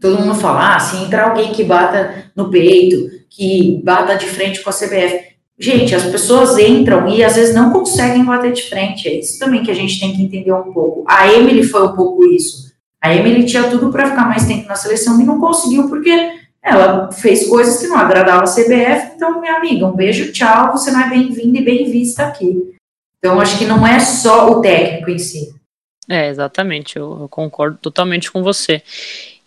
todo 0.01 0.19
mundo 0.19 0.35
fala, 0.35 0.75
ah, 0.75 0.79
se 0.79 0.97
entrar 0.97 1.29
alguém 1.29 1.51
que 1.51 1.63
bata 1.63 2.25
no 2.35 2.49
peito, 2.49 3.09
que 3.29 3.79
bata 3.83 4.15
de 4.15 4.25
frente 4.25 4.61
com 4.61 4.69
a 4.71 4.73
CBF. 4.73 5.31
Gente, 5.59 5.93
as 5.93 6.03
pessoas 6.03 6.57
entram 6.57 7.07
e 7.07 7.23
às 7.23 7.35
vezes 7.35 7.53
não 7.53 7.71
conseguem 7.71 8.25
bater 8.25 8.51
de 8.51 8.63
frente. 8.63 9.07
É 9.07 9.19
isso 9.19 9.37
também 9.37 9.61
que 9.61 9.69
a 9.69 9.75
gente 9.75 9.99
tem 9.99 10.11
que 10.11 10.23
entender 10.23 10.51
um 10.51 10.73
pouco. 10.73 11.05
A 11.07 11.31
Emily 11.31 11.63
foi 11.63 11.85
um 11.85 11.95
pouco 11.95 12.25
isso. 12.25 12.71
A 12.99 13.15
Emily 13.15 13.45
tinha 13.45 13.69
tudo 13.69 13.91
para 13.91 14.09
ficar 14.09 14.27
mais 14.27 14.45
tempo 14.45 14.67
na 14.67 14.75
seleção 14.75 15.21
e 15.21 15.23
não 15.23 15.39
conseguiu 15.39 15.87
porque 15.87 16.31
ela 16.63 17.11
fez 17.11 17.47
coisas 17.47 17.79
que 17.79 17.87
não 17.87 17.97
agradavam 17.97 18.43
a 18.43 18.51
CBF. 18.51 19.13
Então, 19.15 19.39
minha 19.39 19.55
amiga, 19.55 19.85
um 19.85 19.95
beijo, 19.95 20.31
tchau. 20.31 20.71
Você 20.71 20.89
não 20.89 21.01
é 21.01 21.09
bem-vinda 21.09 21.59
e 21.59 21.63
bem-vista 21.63 22.23
aqui. 22.23 22.73
Então, 23.19 23.39
acho 23.39 23.59
que 23.59 23.65
não 23.65 23.85
é 23.85 23.99
só 23.99 24.51
o 24.51 24.61
técnico 24.61 25.11
em 25.11 25.19
si. 25.19 25.60
É, 26.09 26.27
exatamente. 26.27 26.97
Eu, 26.97 27.21
eu 27.21 27.29
concordo 27.29 27.77
totalmente 27.77 28.31
com 28.31 28.43
você. 28.43 28.81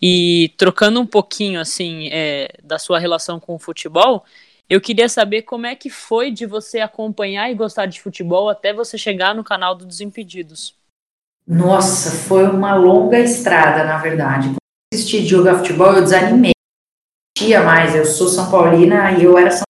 E 0.01 0.53
trocando 0.57 0.99
um 0.99 1.05
pouquinho 1.05 1.59
assim 1.59 2.09
é, 2.11 2.49
da 2.63 2.77
sua 2.77 2.99
relação 2.99 3.39
com 3.39 3.55
o 3.55 3.59
futebol, 3.59 4.25
eu 4.69 4.81
queria 4.81 5.07
saber 5.07 5.43
como 5.43 5.65
é 5.65 5.75
que 5.75 5.89
foi 5.89 6.31
de 6.31 6.45
você 6.45 6.79
acompanhar 6.79 7.51
e 7.51 7.55
gostar 7.55 7.85
de 7.85 8.01
futebol 8.01 8.49
até 8.49 8.73
você 8.73 8.97
chegar 8.97 9.35
no 9.35 9.43
canal 9.43 9.75
do 9.75 9.85
Desimpedidos. 9.85 10.75
Nossa, 11.47 12.09
foi 12.09 12.43
uma 12.47 12.73
longa 12.75 13.19
estrada, 13.19 13.83
na 13.83 13.97
verdade. 13.97 14.47
Quando 14.47 14.57
eu 14.91 14.97
assisti 14.97 15.21
de 15.21 15.27
jogar 15.27 15.59
futebol, 15.59 15.93
eu 15.93 16.03
desanimei. 16.03 16.51
Não 17.39 17.65
mais, 17.65 17.93
eu 17.93 18.05
sou 18.05 18.27
São 18.27 18.49
Paulina 18.49 19.11
e 19.11 19.23
eu 19.23 19.37
era 19.37 19.51
São 19.51 19.65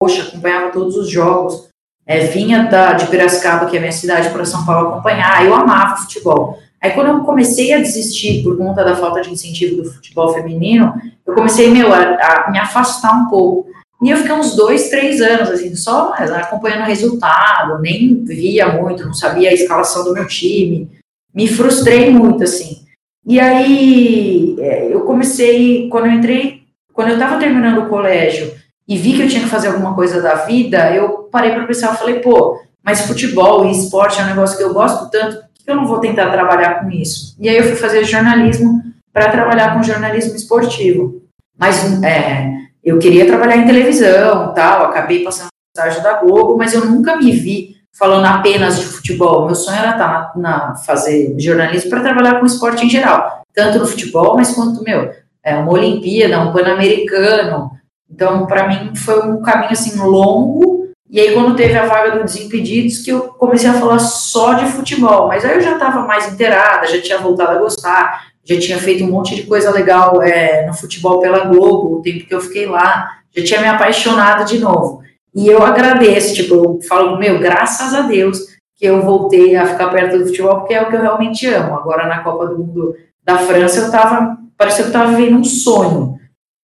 Poxa, 0.00 0.22
acompanhava 0.22 0.70
todos 0.70 0.96
os 0.96 1.10
jogos. 1.10 1.68
É, 2.08 2.20
vinha 2.20 2.64
da, 2.64 2.94
de 2.94 3.06
Piracicaba, 3.06 3.66
que 3.66 3.76
é 3.76 3.80
minha 3.80 3.92
cidade, 3.92 4.30
para 4.30 4.44
São 4.46 4.64
Paulo 4.64 4.88
acompanhar. 4.88 5.44
Eu 5.44 5.54
amava 5.54 5.98
futebol. 5.98 6.58
Aí 6.80 6.92
quando 6.92 7.08
eu 7.08 7.20
comecei 7.20 7.74
a 7.74 7.78
desistir 7.78 8.42
por 8.42 8.56
conta 8.56 8.82
da 8.82 8.96
falta 8.96 9.20
de 9.20 9.30
incentivo 9.30 9.82
do 9.82 9.92
futebol 9.92 10.32
feminino, 10.32 10.94
eu 11.26 11.34
comecei, 11.34 11.70
meu, 11.70 11.92
a, 11.92 12.46
a 12.46 12.50
me 12.50 12.58
afastar 12.58 13.12
um 13.12 13.28
pouco. 13.28 13.68
E 14.02 14.10
eu 14.10 14.16
fiquei 14.16 14.32
uns 14.32 14.54
dois, 14.54 14.88
três 14.88 15.20
anos, 15.20 15.50
assim, 15.50 15.74
só 15.74 16.14
acompanhando 16.14 16.82
o 16.82 16.86
resultado, 16.86 17.82
nem 17.82 18.24
via 18.24 18.68
muito, 18.68 19.04
não 19.04 19.12
sabia 19.12 19.50
a 19.50 19.52
escalação 19.52 20.04
do 20.04 20.14
meu 20.14 20.26
time. 20.26 20.88
Me 21.34 21.46
frustrei 21.46 22.08
muito, 22.08 22.44
assim. 22.44 22.84
E 23.26 23.38
aí, 23.38 24.56
é, 24.60 24.94
eu 24.94 25.00
comecei, 25.00 25.88
quando 25.90 26.06
eu 26.06 26.12
entrei, 26.12 26.62
quando 26.94 27.08
eu 27.08 27.14
estava 27.14 27.38
terminando 27.38 27.78
o 27.78 27.88
colégio, 27.88 28.54
e 28.88 28.96
vi 28.96 29.12
que 29.12 29.22
eu 29.22 29.28
tinha 29.28 29.42
que 29.42 29.50
fazer 29.50 29.68
alguma 29.68 29.94
coisa 29.94 30.22
da 30.22 30.34
vida, 30.34 30.92
eu 30.94 31.28
parei 31.30 31.52
para 31.52 31.66
pensar, 31.66 31.88
eu 31.88 31.96
falei, 31.96 32.20
pô, 32.20 32.58
mas 32.82 33.02
futebol 33.02 33.66
e 33.66 33.70
esporte 33.70 34.18
é 34.18 34.24
um 34.24 34.28
negócio 34.28 34.56
que 34.56 34.64
eu 34.64 34.72
gosto 34.72 35.10
tanto, 35.10 35.36
por 35.36 35.64
que 35.64 35.70
eu 35.70 35.76
não 35.76 35.86
vou 35.86 36.00
tentar 36.00 36.30
trabalhar 36.30 36.80
com 36.80 36.90
isso? 36.90 37.36
E 37.38 37.48
aí 37.48 37.58
eu 37.58 37.64
fui 37.64 37.76
fazer 37.76 38.02
jornalismo 38.04 38.82
para 39.12 39.30
trabalhar 39.30 39.74
com 39.74 39.82
jornalismo 39.82 40.34
esportivo. 40.34 41.22
Mas 41.58 42.02
é, 42.02 42.50
eu 42.82 42.98
queria 42.98 43.26
trabalhar 43.26 43.58
em 43.58 43.66
televisão, 43.66 44.54
tal, 44.54 44.86
acabei 44.86 45.22
passando 45.22 45.48
estágio 45.76 46.02
da 46.02 46.14
Globo, 46.14 46.56
mas 46.56 46.72
eu 46.72 46.86
nunca 46.86 47.16
me 47.16 47.30
vi 47.32 47.76
falando 47.92 48.24
apenas 48.24 48.78
de 48.78 48.86
futebol. 48.86 49.44
Meu 49.44 49.54
sonho 49.54 49.78
era 49.78 49.90
estar 49.90 50.32
na, 50.36 50.68
na 50.68 50.74
fazer 50.76 51.34
jornalismo 51.38 51.90
para 51.90 52.00
trabalhar 52.00 52.40
com 52.40 52.46
esporte 52.46 52.86
em 52.86 52.90
geral, 52.90 53.42
tanto 53.54 53.78
no 53.78 53.86
futebol, 53.86 54.36
mas 54.36 54.54
quanto 54.54 54.82
meu, 54.82 55.12
é, 55.42 55.56
uma 55.56 55.72
Olimpíada, 55.72 56.40
um 56.40 56.52
Pan-Americano. 56.52 57.77
Então, 58.10 58.46
para 58.46 58.68
mim 58.68 58.94
foi 58.94 59.20
um 59.22 59.42
caminho 59.42 59.72
assim 59.72 59.98
longo. 59.98 60.88
E 61.10 61.20
aí, 61.20 61.32
quando 61.32 61.56
teve 61.56 61.76
a 61.76 61.86
vaga 61.86 62.18
do 62.18 62.24
Desimpedidos, 62.24 62.98
que 62.98 63.10
eu 63.10 63.28
comecei 63.28 63.68
a 63.68 63.74
falar 63.74 63.98
só 63.98 64.54
de 64.54 64.66
futebol. 64.66 65.28
Mas 65.28 65.44
aí 65.44 65.54
eu 65.54 65.60
já 65.60 65.72
estava 65.72 66.02
mais 66.02 66.30
inteirada, 66.32 66.86
já 66.86 67.00
tinha 67.00 67.18
voltado 67.18 67.52
a 67.52 67.60
gostar, 67.60 68.26
já 68.44 68.58
tinha 68.58 68.78
feito 68.78 69.04
um 69.04 69.10
monte 69.10 69.34
de 69.34 69.44
coisa 69.44 69.70
legal 69.70 70.22
é, 70.22 70.66
no 70.66 70.74
futebol 70.74 71.20
pela 71.20 71.44
Globo, 71.44 71.96
o 71.96 72.02
tempo 72.02 72.26
que 72.26 72.34
eu 72.34 72.40
fiquei 72.40 72.66
lá, 72.66 73.08
já 73.34 73.44
tinha 73.44 73.60
me 73.60 73.68
apaixonado 73.68 74.46
de 74.46 74.58
novo. 74.58 75.02
E 75.34 75.46
eu 75.46 75.62
agradeço, 75.62 76.34
tipo, 76.34 76.54
eu 76.54 76.78
falo, 76.88 77.18
meu, 77.18 77.38
graças 77.38 77.94
a 77.94 78.02
Deus 78.02 78.38
que 78.76 78.86
eu 78.86 79.02
voltei 79.02 79.56
a 79.56 79.66
ficar 79.66 79.88
perto 79.88 80.18
do 80.18 80.26
futebol, 80.26 80.60
porque 80.60 80.74
é 80.74 80.82
o 80.82 80.88
que 80.88 80.96
eu 80.96 81.02
realmente 81.02 81.46
amo. 81.46 81.74
Agora, 81.74 82.06
na 82.06 82.22
Copa 82.22 82.46
do 82.46 82.58
Mundo 82.58 82.94
da 83.24 83.36
França, 83.36 83.80
eu 83.80 83.90
tava, 83.90 84.38
parecia 84.56 84.84
que 84.84 84.90
eu 84.90 84.92
tava 84.92 85.12
vivendo 85.12 85.38
um 85.38 85.44
sonho. 85.44 86.17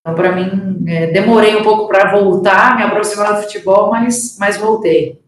Então, 0.05 0.15
para 0.15 0.33
mim, 0.33 0.85
é, 0.87 1.07
demorei 1.07 1.57
um 1.57 1.63
pouco 1.63 1.89
para 1.89 2.13
voltar, 2.13 2.77
me 2.77 2.83
aproximar 2.83 3.37
do 3.37 3.43
futebol, 3.43 3.91
mas, 3.91 4.37
mas 4.39 4.59
voltei. 4.59 5.19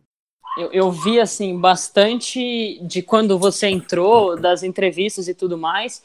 Eu, 0.59 0.71
eu, 0.71 0.91
vi, 0.93 1.19
assim, 1.19 1.59
bastante 1.59 2.79
de 2.83 3.01
quando 3.01 3.39
você 3.39 3.69
entrou, 3.69 4.39
das 4.39 4.63
entrevistas 4.63 5.29
e 5.29 5.35
tudo 5.35 5.57
mais, 5.57 6.05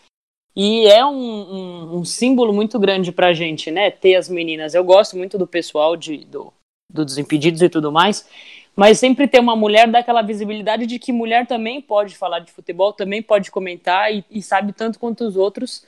e 0.55 0.87
é 0.87 1.05
um, 1.05 1.11
um, 1.11 1.97
um 1.97 2.05
símbolo 2.05 2.53
muito 2.53 2.79
grande 2.79 3.11
pra 3.11 3.33
gente, 3.33 3.69
né, 3.69 3.91
ter 3.91 4.15
as 4.15 4.29
meninas. 4.29 4.73
Eu 4.73 4.85
gosto 4.85 5.17
muito 5.17 5.37
do 5.37 5.45
pessoal 5.45 5.97
de, 5.97 6.23
do, 6.23 6.53
do 6.89 7.03
Desimpedidos 7.03 7.61
e 7.61 7.69
tudo 7.69 7.91
mais, 7.91 8.25
mas 8.73 8.99
sempre 8.99 9.27
ter 9.27 9.39
uma 9.39 9.55
mulher 9.55 9.89
dá 9.89 9.99
aquela 9.99 10.21
visibilidade 10.21 10.85
de 10.85 10.97
que 10.97 11.11
mulher 11.11 11.45
também 11.45 11.81
pode 11.81 12.17
falar 12.17 12.39
de 12.39 12.53
futebol, 12.53 12.93
também 12.93 13.21
pode 13.21 13.51
comentar 13.51 14.13
e, 14.13 14.23
e 14.31 14.41
sabe 14.41 14.71
tanto 14.71 14.97
quanto 14.97 15.25
os 15.25 15.35
outros. 15.35 15.85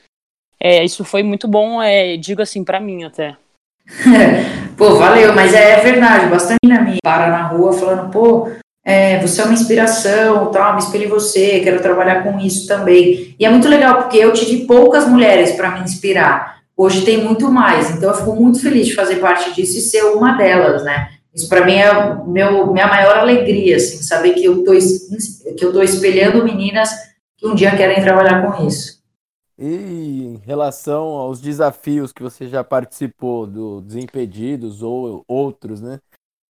É, 0.60 0.84
isso 0.84 1.04
foi 1.04 1.22
muito 1.22 1.46
bom, 1.46 1.82
é, 1.82 2.16
digo 2.16 2.42
assim, 2.42 2.64
para 2.64 2.80
mim 2.80 3.04
até. 3.04 3.36
pô, 4.76 4.96
valeu, 4.96 5.34
mas 5.34 5.52
é 5.52 5.80
verdade, 5.80 6.26
bastante 6.26 6.60
na 6.66 6.80
minha 6.80 6.98
para 7.02 7.28
na 7.28 7.42
rua 7.42 7.72
falando, 7.72 8.10
pô, 8.10 8.48
é, 8.84 9.18
você 9.18 9.40
é 9.40 9.44
uma 9.44 9.54
inspiração, 9.54 10.50
tal, 10.50 10.74
me 10.74 10.80
espelho 10.80 11.04
em 11.04 11.08
você, 11.08 11.60
quero 11.60 11.80
trabalhar 11.80 12.22
com 12.22 12.38
isso 12.38 12.66
também. 12.66 13.34
E 13.38 13.44
é 13.44 13.50
muito 13.50 13.68
legal, 13.68 14.02
porque 14.02 14.18
eu 14.18 14.32
tive 14.32 14.66
poucas 14.66 15.08
mulheres 15.08 15.52
para 15.52 15.70
me 15.70 15.80
inspirar. 15.80 16.58
Hoje 16.76 17.04
tem 17.04 17.18
muito 17.18 17.50
mais, 17.50 17.90
então 17.90 18.10
eu 18.10 18.16
fico 18.16 18.34
muito 18.34 18.60
feliz 18.60 18.86
de 18.86 18.94
fazer 18.94 19.16
parte 19.16 19.54
disso 19.54 19.78
e 19.78 19.80
ser 19.80 20.02
uma 20.02 20.32
delas, 20.32 20.82
né? 20.82 21.08
Isso 21.34 21.48
para 21.48 21.64
mim 21.64 21.74
é 21.74 21.92
meu, 22.26 22.72
minha 22.72 22.86
maior 22.86 23.16
alegria, 23.16 23.76
assim, 23.76 24.02
saber 24.02 24.34
que 24.34 24.44
eu 24.44 24.62
tô, 24.64 24.72
que 24.72 25.64
eu 25.64 25.72
tô 25.72 25.82
espelhando 25.82 26.44
meninas 26.44 26.90
que 27.36 27.46
um 27.46 27.54
dia 27.54 27.74
querem 27.76 28.02
trabalhar 28.02 28.42
com 28.42 28.66
isso. 28.66 29.03
E 29.58 30.24
em 30.24 30.36
relação 30.38 31.04
aos 31.16 31.40
desafios 31.40 32.12
que 32.12 32.22
você 32.22 32.48
já 32.48 32.64
participou, 32.64 33.46
do 33.46 33.80
Desimpedidos 33.80 34.82
ou 34.82 35.24
outros, 35.28 35.80
né? 35.80 36.00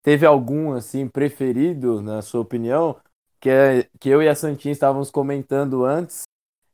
Teve 0.01 0.25
algum, 0.25 0.73
assim, 0.73 1.07
preferido, 1.07 2.01
na 2.01 2.21
sua 2.21 2.41
opinião? 2.41 2.97
Que, 3.39 3.49
é, 3.49 3.89
que 3.99 4.09
eu 4.09 4.21
e 4.21 4.29
a 4.29 4.35
Santinha 4.35 4.71
estávamos 4.71 5.11
comentando 5.11 5.83
antes, 5.85 6.23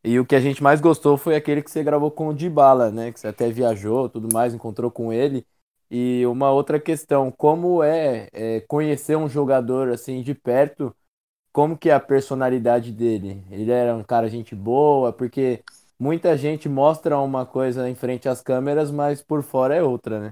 e 0.03 0.19
o 0.19 0.25
que 0.25 0.36
a 0.36 0.39
gente 0.39 0.63
mais 0.63 0.79
gostou 0.79 1.17
foi 1.17 1.36
aquele 1.36 1.62
que 1.62 1.69
você 1.69 1.83
gravou 1.83 2.09
com 2.09 2.29
o 2.29 2.33
Dybala, 2.33 2.89
né? 2.91 3.12
Que 3.12 3.19
você 3.19 3.27
até 3.27 3.50
viajou, 3.50 4.09
tudo 4.09 4.29
mais, 4.33 4.53
encontrou 4.53 4.89
com 4.89 5.12
ele. 5.12 5.45
E 5.91 6.25
uma 6.25 6.51
outra 6.51 6.79
questão, 6.79 7.31
como 7.31 7.83
é, 7.83 8.29
é, 8.31 8.62
conhecer 8.62 9.17
um 9.17 9.27
jogador 9.27 9.89
assim 9.89 10.21
de 10.21 10.33
perto? 10.33 10.95
Como 11.51 11.77
que 11.77 11.89
é 11.89 11.93
a 11.93 12.00
personalidade 12.00 12.91
dele? 12.91 13.43
Ele 13.51 13.71
era 13.71 13.95
um 13.95 14.03
cara 14.03 14.29
gente 14.29 14.55
boa, 14.55 15.12
porque 15.12 15.63
muita 15.99 16.37
gente 16.37 16.69
mostra 16.69 17.17
uma 17.19 17.45
coisa 17.45 17.89
em 17.89 17.95
frente 17.95 18.29
às 18.29 18.41
câmeras, 18.41 18.89
mas 18.89 19.21
por 19.21 19.43
fora 19.43 19.75
é 19.75 19.83
outra, 19.83 20.19
né? 20.19 20.31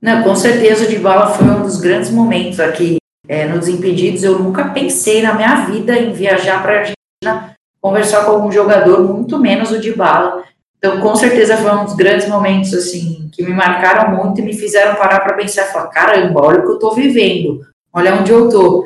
Não, 0.00 0.22
com 0.22 0.36
certeza 0.36 0.84
o 0.84 0.88
Dybala 0.88 1.30
foi 1.30 1.46
um 1.46 1.62
dos 1.62 1.80
grandes 1.80 2.10
momentos 2.10 2.60
aqui 2.60 2.98
é, 3.26 3.46
no 3.46 3.58
Desimpedidos. 3.58 4.22
Eu 4.22 4.38
nunca 4.38 4.68
pensei 4.68 5.22
na 5.22 5.32
minha 5.32 5.64
vida 5.64 5.96
em 5.96 6.12
viajar 6.12 6.62
para 6.62 6.72
a 6.72 6.78
Argentina 6.80 7.56
conversar 7.80 8.24
com 8.24 8.32
algum 8.32 8.52
jogador, 8.52 9.02
muito 9.02 9.38
menos 9.38 9.70
o 9.70 9.80
de 9.80 9.92
bala. 9.92 10.44
Então, 10.78 11.00
com 11.00 11.16
certeza 11.16 11.56
foi 11.56 11.70
um 11.70 11.84
dos 11.84 11.94
grandes 11.94 12.28
momentos, 12.28 12.74
assim, 12.74 13.30
que 13.32 13.42
me 13.42 13.52
marcaram 13.52 14.14
muito 14.14 14.40
e 14.40 14.44
me 14.44 14.52
fizeram 14.52 14.96
parar 14.96 15.20
para 15.20 15.34
pensar, 15.34 15.64
falar, 15.64 15.88
caramba, 15.88 16.44
olha 16.44 16.58
o 16.60 16.62
que 16.62 16.68
eu 16.68 16.74
estou 16.74 16.94
vivendo, 16.94 17.66
olha 17.92 18.14
onde 18.14 18.30
eu 18.30 18.46
estou. 18.48 18.84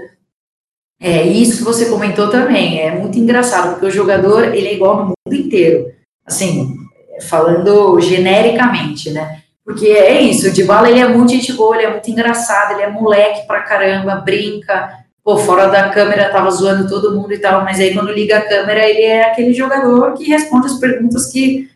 É, 1.01 1.23
isso 1.23 1.59
que 1.59 1.65
você 1.65 1.87
comentou 1.87 2.29
também, 2.29 2.81
é 2.81 2.91
muito 2.91 3.19
engraçado, 3.19 3.71
porque 3.71 3.87
o 3.87 3.91
jogador, 3.91 4.55
ele 4.55 4.69
é 4.69 4.75
igual 4.75 4.97
no 4.97 5.05
mundo 5.05 5.41
inteiro, 5.41 5.93
assim, 6.27 6.77
falando 7.29 8.01
genericamente, 8.01 9.11
né? 9.11 9.43
Porque 9.65 9.87
é 9.87 10.21
isso, 10.21 10.49
o 10.49 10.53
Dybala, 10.53 10.91
ele 10.91 10.99
é 10.99 11.07
muito 11.07 11.31
gente 11.31 11.53
boa, 11.53 11.77
ele 11.77 11.87
é 11.87 11.91
muito 11.91 12.11
engraçado, 12.11 12.73
ele 12.73 12.83
é 12.83 12.91
moleque 12.91 13.47
pra 13.47 13.63
caramba, 13.63 14.17
brinca, 14.17 14.91
pô, 15.23 15.37
fora 15.37 15.67
da 15.67 15.91
câmera 15.91 16.31
tava 16.31 16.51
zoando 16.51 16.89
todo 16.89 17.15
mundo 17.15 17.33
e 17.33 17.39
tal, 17.39 17.63
mas 17.63 17.79
aí 17.79 17.93
quando 17.95 18.11
liga 18.11 18.39
a 18.39 18.49
câmera, 18.49 18.89
ele 18.89 19.03
é 19.03 19.31
aquele 19.31 19.53
jogador 19.53 20.15
que 20.15 20.25
responde 20.25 20.67
as 20.67 20.79
perguntas 20.81 21.31
que, 21.31 21.69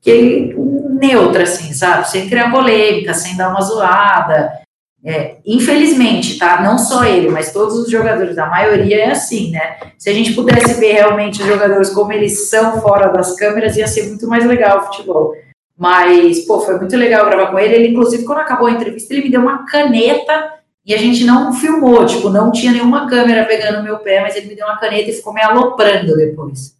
que 0.00 0.10
ele, 0.10 0.54
neutra, 0.94 1.42
assim, 1.42 1.72
sabe? 1.72 2.08
Sem 2.08 2.28
criar 2.28 2.50
polêmica, 2.50 3.12
sem 3.12 3.36
dar 3.36 3.50
uma 3.50 3.60
zoada. 3.60 4.60
É, 5.06 5.36
infelizmente, 5.44 6.38
tá? 6.38 6.62
Não 6.62 6.78
só 6.78 7.04
ele, 7.04 7.28
mas 7.28 7.52
todos 7.52 7.76
os 7.76 7.90
jogadores, 7.90 8.38
a 8.38 8.46
maioria 8.46 9.04
é 9.04 9.10
assim, 9.10 9.50
né? 9.50 9.76
Se 9.98 10.08
a 10.08 10.14
gente 10.14 10.32
pudesse 10.32 10.80
ver 10.80 10.92
realmente 10.92 11.42
os 11.42 11.46
jogadores 11.46 11.90
como 11.90 12.10
eles 12.10 12.48
são 12.48 12.80
fora 12.80 13.08
das 13.08 13.36
câmeras, 13.36 13.76
ia 13.76 13.86
ser 13.86 14.08
muito 14.08 14.26
mais 14.26 14.46
legal 14.46 14.78
o 14.78 14.82
futebol. 14.86 15.34
Mas, 15.76 16.46
pô, 16.46 16.60
foi 16.60 16.78
muito 16.78 16.96
legal 16.96 17.26
gravar 17.26 17.50
com 17.50 17.58
ele. 17.58 17.74
Ele, 17.74 17.88
inclusive, 17.88 18.24
quando 18.24 18.38
acabou 18.38 18.66
a 18.66 18.70
entrevista, 18.70 19.12
ele 19.12 19.24
me 19.24 19.30
deu 19.30 19.42
uma 19.42 19.66
caneta 19.66 20.54
e 20.86 20.94
a 20.94 20.98
gente 20.98 21.24
não 21.24 21.52
filmou, 21.52 22.06
tipo, 22.06 22.30
não 22.30 22.50
tinha 22.50 22.72
nenhuma 22.72 23.06
câmera 23.06 23.44
pegando 23.44 23.82
meu 23.82 23.98
pé, 23.98 24.22
mas 24.22 24.36
ele 24.36 24.46
me 24.46 24.56
deu 24.56 24.66
uma 24.66 24.78
caneta 24.78 25.10
e 25.10 25.14
ficou 25.14 25.34
me 25.34 25.42
aloprando 25.42 26.16
depois. 26.16 26.76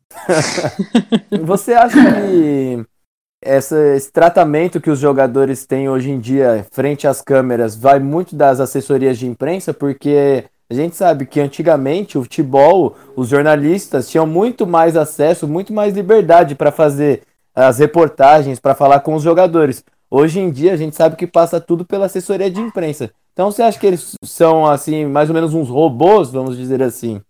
Você 1.42 1.74
acha 1.74 1.96
que 1.96 2.84
essa, 3.44 3.78
esse 3.94 4.10
tratamento 4.10 4.80
que 4.80 4.90
os 4.90 4.98
jogadores 4.98 5.66
têm 5.66 5.88
hoje 5.88 6.10
em 6.10 6.18
dia 6.18 6.66
frente 6.70 7.06
às 7.06 7.20
câmeras 7.20 7.76
vai 7.76 7.98
muito 7.98 8.34
das 8.34 8.58
assessorias 8.58 9.18
de 9.18 9.26
imprensa? 9.26 9.74
Porque 9.74 10.44
a 10.68 10.74
gente 10.74 10.96
sabe 10.96 11.26
que 11.26 11.40
antigamente 11.40 12.16
o 12.16 12.22
futebol, 12.22 12.96
os 13.14 13.28
jornalistas 13.28 14.08
tinham 14.08 14.26
muito 14.26 14.66
mais 14.66 14.96
acesso, 14.96 15.46
muito 15.46 15.72
mais 15.72 15.94
liberdade 15.94 16.54
para 16.54 16.72
fazer 16.72 17.22
as 17.54 17.78
reportagens, 17.78 18.58
para 18.58 18.74
falar 18.74 19.00
com 19.00 19.14
os 19.14 19.22
jogadores. 19.22 19.84
Hoje 20.10 20.40
em 20.40 20.50
dia 20.50 20.72
a 20.72 20.76
gente 20.76 20.96
sabe 20.96 21.16
que 21.16 21.26
passa 21.26 21.60
tudo 21.60 21.84
pela 21.84 22.06
assessoria 22.06 22.50
de 22.50 22.60
imprensa. 22.60 23.10
Então 23.32 23.50
você 23.50 23.62
acha 23.62 23.78
que 23.78 23.86
eles 23.86 24.14
são 24.24 24.64
assim, 24.64 25.04
mais 25.04 25.28
ou 25.28 25.34
menos 25.34 25.52
uns 25.52 25.68
robôs, 25.68 26.30
vamos 26.30 26.56
dizer 26.56 26.82
assim? 26.82 27.20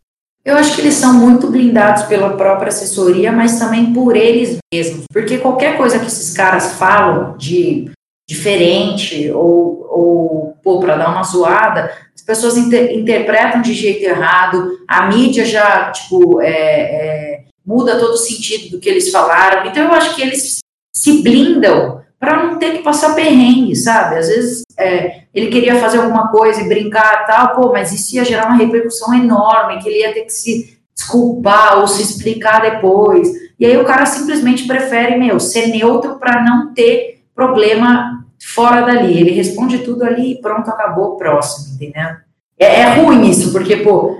Eu 0.44 0.56
acho 0.56 0.74
que 0.74 0.82
eles 0.82 0.94
são 0.94 1.14
muito 1.14 1.50
blindados 1.50 2.02
pela 2.02 2.36
própria 2.36 2.68
assessoria, 2.68 3.32
mas 3.32 3.58
também 3.58 3.94
por 3.94 4.14
eles 4.14 4.58
mesmos. 4.72 5.04
Porque 5.10 5.38
qualquer 5.38 5.78
coisa 5.78 5.98
que 5.98 6.06
esses 6.06 6.34
caras 6.34 6.72
falam 6.74 7.36
de 7.38 7.90
diferente 8.28 9.30
ou, 9.30 9.86
ou 9.90 10.56
pô, 10.62 10.80
para 10.80 10.96
dar 10.96 11.10
uma 11.10 11.22
zoada, 11.22 11.90
as 12.14 12.22
pessoas 12.22 12.56
inter 12.56 12.92
interpretam 12.92 13.62
de 13.62 13.72
jeito 13.72 14.02
errado, 14.04 14.78
a 14.86 15.06
mídia 15.08 15.46
já, 15.46 15.90
tipo, 15.90 16.40
é, 16.42 16.50
é, 16.50 17.44
muda 17.64 17.98
todo 17.98 18.12
o 18.12 18.18
sentido 18.18 18.70
do 18.70 18.80
que 18.80 18.88
eles 18.88 19.10
falaram. 19.10 19.66
Então 19.66 19.84
eu 19.84 19.92
acho 19.92 20.14
que 20.14 20.22
eles 20.22 20.58
se 20.94 21.22
blindam 21.22 22.03
para 22.24 22.42
não 22.42 22.58
ter 22.58 22.72
que 22.72 22.82
passar 22.82 23.14
perrengue, 23.14 23.76
sabe? 23.76 24.16
Às 24.16 24.28
vezes 24.28 24.62
é, 24.78 25.22
ele 25.34 25.48
queria 25.48 25.76
fazer 25.76 25.98
alguma 25.98 26.28
coisa 26.28 26.62
e 26.62 26.68
brincar 26.68 27.26
tal, 27.26 27.54
pô, 27.54 27.72
mas 27.72 27.92
isso 27.92 28.16
ia 28.16 28.24
gerar 28.24 28.46
uma 28.46 28.56
repercussão 28.56 29.14
enorme, 29.14 29.78
que 29.80 29.88
ele 29.88 30.00
ia 30.00 30.12
ter 30.12 30.22
que 30.22 30.32
se 30.32 30.78
desculpar 30.94 31.78
ou 31.80 31.86
se 31.86 32.02
explicar 32.02 32.60
depois. 32.60 33.28
E 33.58 33.66
aí 33.66 33.76
o 33.76 33.84
cara 33.84 34.06
simplesmente 34.06 34.66
prefere, 34.66 35.16
meu, 35.16 35.38
ser 35.38 35.68
neutro 35.68 36.16
para 36.18 36.42
não 36.42 36.72
ter 36.72 37.22
problema 37.34 38.24
fora 38.54 38.82
dali. 38.82 39.18
Ele 39.18 39.30
responde 39.30 39.78
tudo 39.78 40.04
ali 40.04 40.32
e 40.32 40.40
pronto, 40.40 40.68
acabou, 40.68 41.16
próximo, 41.16 41.74
entendeu? 41.74 42.16
É, 42.58 42.80
é 42.80 42.94
ruim 42.94 43.28
isso, 43.28 43.52
porque, 43.52 43.76
pô, 43.76 44.16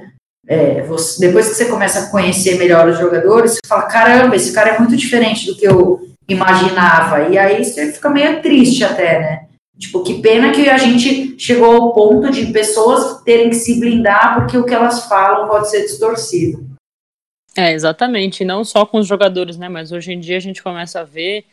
é, 0.47 0.83
você, 0.83 1.27
depois 1.27 1.49
que 1.49 1.55
você 1.55 1.67
começa 1.67 2.01
a 2.01 2.11
conhecer 2.11 2.59
melhor 2.59 2.89
os 2.89 2.99
jogadores, 2.99 3.53
você 3.53 3.61
fala, 3.67 3.83
caramba, 3.83 4.37
esse 4.37 4.53
cara 4.53 4.71
é 4.71 4.79
muito 4.79 4.97
diferente 4.97 5.47
do 5.47 5.57
que 5.57 5.67
eu 5.67 6.01
imaginava. 6.29 7.29
E 7.29 7.39
aí 7.39 7.65
você 7.65 7.93
fica 7.93 8.11
meio 8.11 8.41
triste 8.43 8.85
até, 8.85 9.19
né? 9.19 9.49
Tipo, 9.79 10.03
que 10.05 10.21
pena 10.21 10.53
que 10.53 10.69
a 10.69 10.79
gente 10.79 11.39
chegou 11.39 11.75
ao 11.75 11.93
ponto 11.93 12.31
de 12.31 12.53
pessoas 12.53 13.23
terem 13.23 13.51
que 13.51 13.57
se 13.57 13.81
blindar 13.81 14.37
porque 14.37 14.57
o 14.57 14.65
que 14.65 14.73
elas 14.73 15.07
falam 15.07 15.49
pode 15.49 15.69
ser 15.69 15.83
distorcido. 15.83 16.65
É, 17.57 17.73
exatamente. 17.73 18.45
Não 18.45 18.65
só 18.65 18.87
com 18.87 18.99
os 18.99 19.07
jogadores, 19.07 19.57
né? 19.57 19.69
Mas 19.69 19.93
hoje 19.93 20.13
em 20.13 20.21
dia 20.21 20.37
a 20.37 20.41
gente 20.41 20.63
começa 20.63 21.01
a 21.01 21.05
ver 21.05 21.45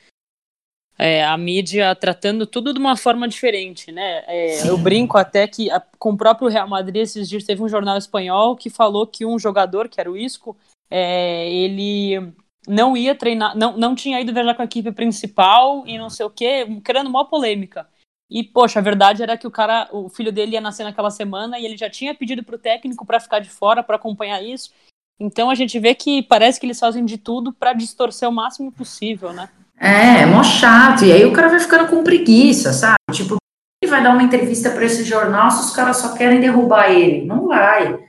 é, 0.98 1.26
a 1.26 1.36
mídia 1.36 1.96
tratando 1.96 2.46
tudo 2.46 2.74
de 2.74 2.80
uma 2.80 2.96
forma 2.96 3.28
diferente, 3.28 3.92
né? 3.92 4.24
É, 4.28 4.70
eu 4.70 4.78
brinco 4.78 5.18
até 5.18 5.48
que 5.48 5.72
a, 5.72 5.82
com 5.98 6.12
o 6.12 6.18
próprio 6.18 6.48
Real 6.48 6.68
Madrid 6.68 7.02
esses 7.02 7.28
dias 7.28 7.44
teve 7.44 7.64
um 7.64 7.70
jornal 7.70 7.98
espanhol 7.98 8.56
que 8.56 8.70
falou 8.70 9.08
que 9.08 9.26
um 9.26 9.40
jogador, 9.40 9.90
que 9.90 10.00
era 10.00 10.12
o 10.12 10.18
Isco, 10.18 10.56
é, 10.92 11.52
ele 11.52 12.34
não 12.68 12.96
ia 12.96 13.16
treinar, 13.16 13.58
não, 13.58 13.78
não 13.78 13.96
tinha 13.96 14.20
ido 14.22 14.34
viajar 14.34 14.54
com 14.54 14.62
a 14.62 14.66
equipe 14.66 14.92
principal 14.92 15.84
e 15.88 15.98
não 15.98 16.10
sei 16.10 16.26
o 16.26 16.30
quê, 16.30 16.66
criando 16.84 17.08
uma 17.08 17.26
polêmica. 17.26 17.88
E, 18.30 18.44
poxa, 18.44 18.80
a 18.80 18.82
verdade 18.82 19.22
era 19.22 19.38
que 19.38 19.46
o 19.46 19.52
cara, 19.52 19.90
o 19.92 20.08
filho 20.08 20.32
dele 20.32 20.54
ia 20.54 20.62
nascer 20.62 20.86
naquela 20.86 21.10
semana 21.10 21.60
e 21.60 21.66
ele 21.66 21.76
já 21.76 21.90
tinha 21.90 22.16
pedido 22.16 22.44
pro 22.44 22.58
técnico 22.58 23.06
para 23.06 23.20
ficar 23.20 23.40
de 23.40 23.50
fora, 23.50 23.84
para 23.84 23.98
acompanhar 23.98 24.42
isso. 24.42 24.72
Então 25.20 25.50
a 25.50 25.56
gente 25.56 25.78
vê 25.80 25.94
que 25.94 26.24
parece 26.24 26.60
que 26.60 26.66
eles 26.66 26.80
fazem 26.80 27.04
de 27.04 27.18
tudo 27.18 27.52
para 27.52 27.74
distorcer 27.74 28.28
o 28.28 28.32
máximo 28.32 28.72
possível, 28.72 29.34
né? 29.34 29.50
É, 29.78 30.22
é 30.22 30.26
mó 30.26 30.44
chato. 30.44 31.04
E 31.04 31.12
aí 31.12 31.26
o 31.26 31.34
cara 31.34 31.50
vai 31.50 31.60
ficando 31.60 31.90
com 31.90 32.04
preguiça, 32.04 32.72
sabe? 32.72 32.96
Tipo, 33.12 33.36
ele 33.84 33.92
vai 33.92 34.02
dar 34.02 34.12
uma 34.12 34.24
entrevista 34.24 34.70
para 34.70 34.86
esse 34.86 35.04
jornal 35.04 35.52
se 35.52 35.66
os 35.66 35.76
caras 35.76 35.98
só 35.98 36.16
querem 36.16 36.40
derrubar 36.40 36.92
ele? 36.92 37.26
Não 37.26 37.48
vai. 37.48 38.00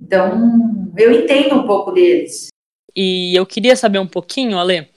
Então, 0.00 0.92
eu 0.96 1.10
entendo 1.10 1.56
um 1.56 1.66
pouco 1.66 1.90
deles. 1.90 2.51
E 2.94 3.34
eu 3.34 3.46
queria 3.46 3.74
saber 3.76 3.98
um 3.98 4.06
pouquinho, 4.06 4.58
Ale, 4.58 4.88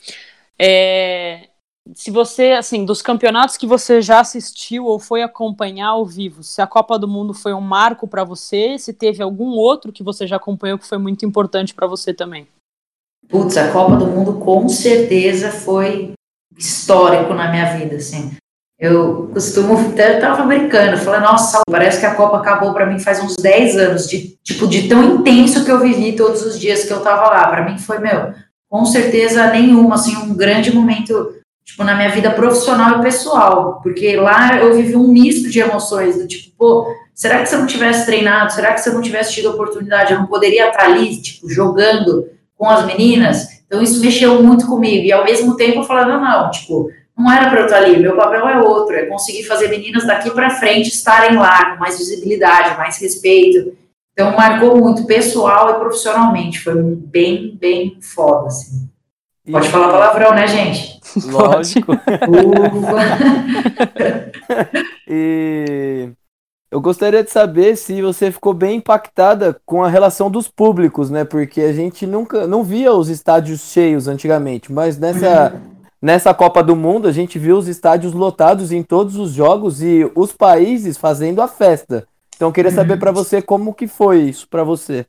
é, 0.60 1.50
se 1.94 2.10
você, 2.10 2.52
assim, 2.52 2.84
dos 2.84 3.02
campeonatos 3.02 3.58
que 3.58 3.68
você 3.68 4.02
já 4.02 4.20
assistiu 4.20 4.86
ou 4.86 5.00
foi 5.00 5.22
acompanhar 5.22 5.90
ao 5.90 6.06
vivo, 6.06 6.42
se 6.42 6.62
a 6.62 6.68
Copa 6.68 6.98
do 6.98 7.08
Mundo 7.08 7.34
foi 7.34 7.54
um 7.54 7.62
marco 7.62 8.08
para 8.08 8.24
você, 8.24 8.78
se 8.78 8.92
teve 8.92 9.22
algum 9.22 9.50
outro 9.50 9.92
que 9.92 10.04
você 10.04 10.26
já 10.26 10.38
acompanhou 10.38 10.80
que 10.80 10.88
foi 10.88 10.98
muito 10.98 11.26
importante 11.26 11.74
para 11.74 11.86
você 11.86 12.14
também. 12.14 12.48
Putz, 13.28 13.58
a 13.58 13.72
Copa 13.72 13.98
do 13.98 14.08
Mundo 14.08 14.40
com 14.40 14.68
certeza 14.68 15.52
foi 15.52 16.14
histórico 16.58 17.34
na 17.34 17.52
minha 17.52 17.78
vida, 17.78 17.98
assim. 17.98 18.36
Eu 18.78 19.30
costumo, 19.34 19.78
até 19.92 20.20
tava 20.20 20.44
brincando, 20.44 20.98
falando, 20.98 21.24
nossa, 21.24 21.62
parece 21.70 22.00
que 22.00 22.06
a 22.06 22.14
Copa 22.14 22.38
acabou 22.38 22.74
para 22.74 22.86
mim 22.86 23.00
faz 23.00 23.22
uns 23.24 23.38
10 23.38 23.78
anos, 23.78 24.08
de 24.08 24.38
tipo, 24.44 24.68
de 24.68 24.90
tão 24.90 25.16
intenso 25.16 25.64
que 25.64 25.72
eu 25.72 25.80
vivi 25.80 26.14
todos 26.14 26.46
os 26.46 26.60
dias 26.60 26.84
que 26.84 26.92
eu 26.92 27.00
tava 27.00 27.30
lá. 27.30 27.48
Para 27.48 27.64
mim 27.64 27.78
foi, 27.78 28.00
meu, 28.00 28.34
com 28.70 28.86
certeza 28.86 29.48
nenhuma, 29.48 29.96
assim, 29.96 30.16
um 30.18 30.36
grande 30.36 30.76
momento, 30.76 31.36
tipo, 31.64 31.86
na 31.86 31.96
minha 31.96 32.10
vida 32.10 32.30
profissional 32.32 33.00
e 33.00 33.02
pessoal, 33.02 33.80
porque 33.82 34.18
lá 34.18 34.58
eu 34.58 34.76
vivi 34.76 34.98
um 34.98 35.08
misto 35.08 35.50
de 35.50 35.60
emoções, 35.60 36.18
do 36.18 36.28
tipo, 36.28 36.54
pô, 36.58 36.86
será 37.14 37.40
que 37.40 37.46
se 37.48 37.56
eu 37.56 37.60
não 37.60 37.68
tivesse 37.68 38.06
treinado, 38.06 38.52
será 38.52 38.74
que 38.74 38.82
se 38.82 38.90
eu 38.90 38.94
não 38.94 39.02
tivesse 39.02 39.34
tido 39.36 39.52
oportunidade, 39.52 40.12
eu 40.12 40.20
não 40.20 40.28
poderia 40.28 40.68
estar 40.68 40.84
ali, 40.84 41.16
tipo, 41.22 41.50
jogando 41.50 42.28
com 42.58 42.70
as 42.70 42.86
meninas? 42.86 43.48
Então 43.66 43.82
isso 43.82 44.02
mexeu 44.02 44.44
muito 44.44 44.68
comigo, 44.68 45.06
e 45.06 45.14
ao 45.14 45.24
mesmo 45.24 45.56
tempo 45.56 45.80
eu 45.80 45.84
falava, 45.84 46.10
não, 46.10 46.22
não, 46.22 46.52
tipo, 46.52 46.90
não 47.18 47.32
era 47.32 47.50
para 47.50 47.62
eu 47.62 47.66
estar 47.66 47.78
ali, 47.78 47.98
meu 47.98 48.16
papel 48.16 48.48
é 48.48 48.60
outro, 48.60 48.96
é 48.96 49.06
conseguir 49.06 49.44
fazer 49.44 49.70
meninas 49.70 50.06
daqui 50.06 50.30
para 50.32 50.50
frente 50.50 50.90
estarem 50.90 51.38
lá, 51.38 51.72
com 51.72 51.80
mais 51.80 51.98
visibilidade, 51.98 52.78
mais 52.78 52.98
respeito. 52.98 53.74
Então, 54.12 54.36
marcou 54.36 54.78
muito 54.78 55.06
pessoal 55.06 55.72
e 55.72 55.76
profissionalmente, 55.76 56.60
foi 56.60 56.76
bem, 56.76 57.58
bem 57.60 57.98
foda, 58.02 58.48
assim. 58.48 58.90
Pode 59.50 59.70
falar 59.70 59.90
palavrão, 59.90 60.32
né, 60.32 60.48
gente? 60.48 61.00
Lógico. 61.26 61.94
e 65.08 66.10
eu 66.72 66.82
gostaria 66.82 67.24
de 67.24 67.32
saber 67.32 67.78
se 67.78 68.02
você 68.02 68.32
ficou 68.32 68.54
bem 68.54 68.78
impactada 68.78 69.62
com 69.66 69.84
a 69.84 69.90
relação 69.90 70.32
dos 70.32 70.48
públicos, 70.48 71.12
né? 71.12 71.24
Porque 71.24 71.62
a 71.62 71.72
gente 71.72 72.08
nunca 72.08 72.48
não 72.48 72.64
via 72.64 72.92
os 72.92 73.08
estádios 73.08 73.72
cheios 73.72 74.08
antigamente, 74.08 74.74
mas 74.74 74.98
nessa 74.98 75.54
uhum 75.54 75.75
Nessa 76.06 76.36
Copa 76.36 76.62
do 76.62 76.76
Mundo, 76.76 77.08
a 77.08 77.12
gente 77.12 77.40
viu 77.40 77.58
os 77.58 77.68
estádios 77.68 78.14
lotados 78.14 78.72
em 78.72 78.84
todos 78.84 79.16
os 79.16 79.32
jogos 79.32 79.82
e 79.82 80.08
os 80.14 80.32
países 80.32 80.98
fazendo 80.98 81.42
a 81.42 81.48
festa. 81.48 82.08
Então, 82.36 82.50
eu 82.50 82.52
queria 82.52 82.70
saber 82.70 82.94
uhum. 82.94 83.00
para 83.00 83.12
você 83.12 83.42
como 83.42 83.74
que 83.74 83.88
foi 83.88 84.20
isso 84.20 84.48
para 84.48 84.64
você. 84.64 85.08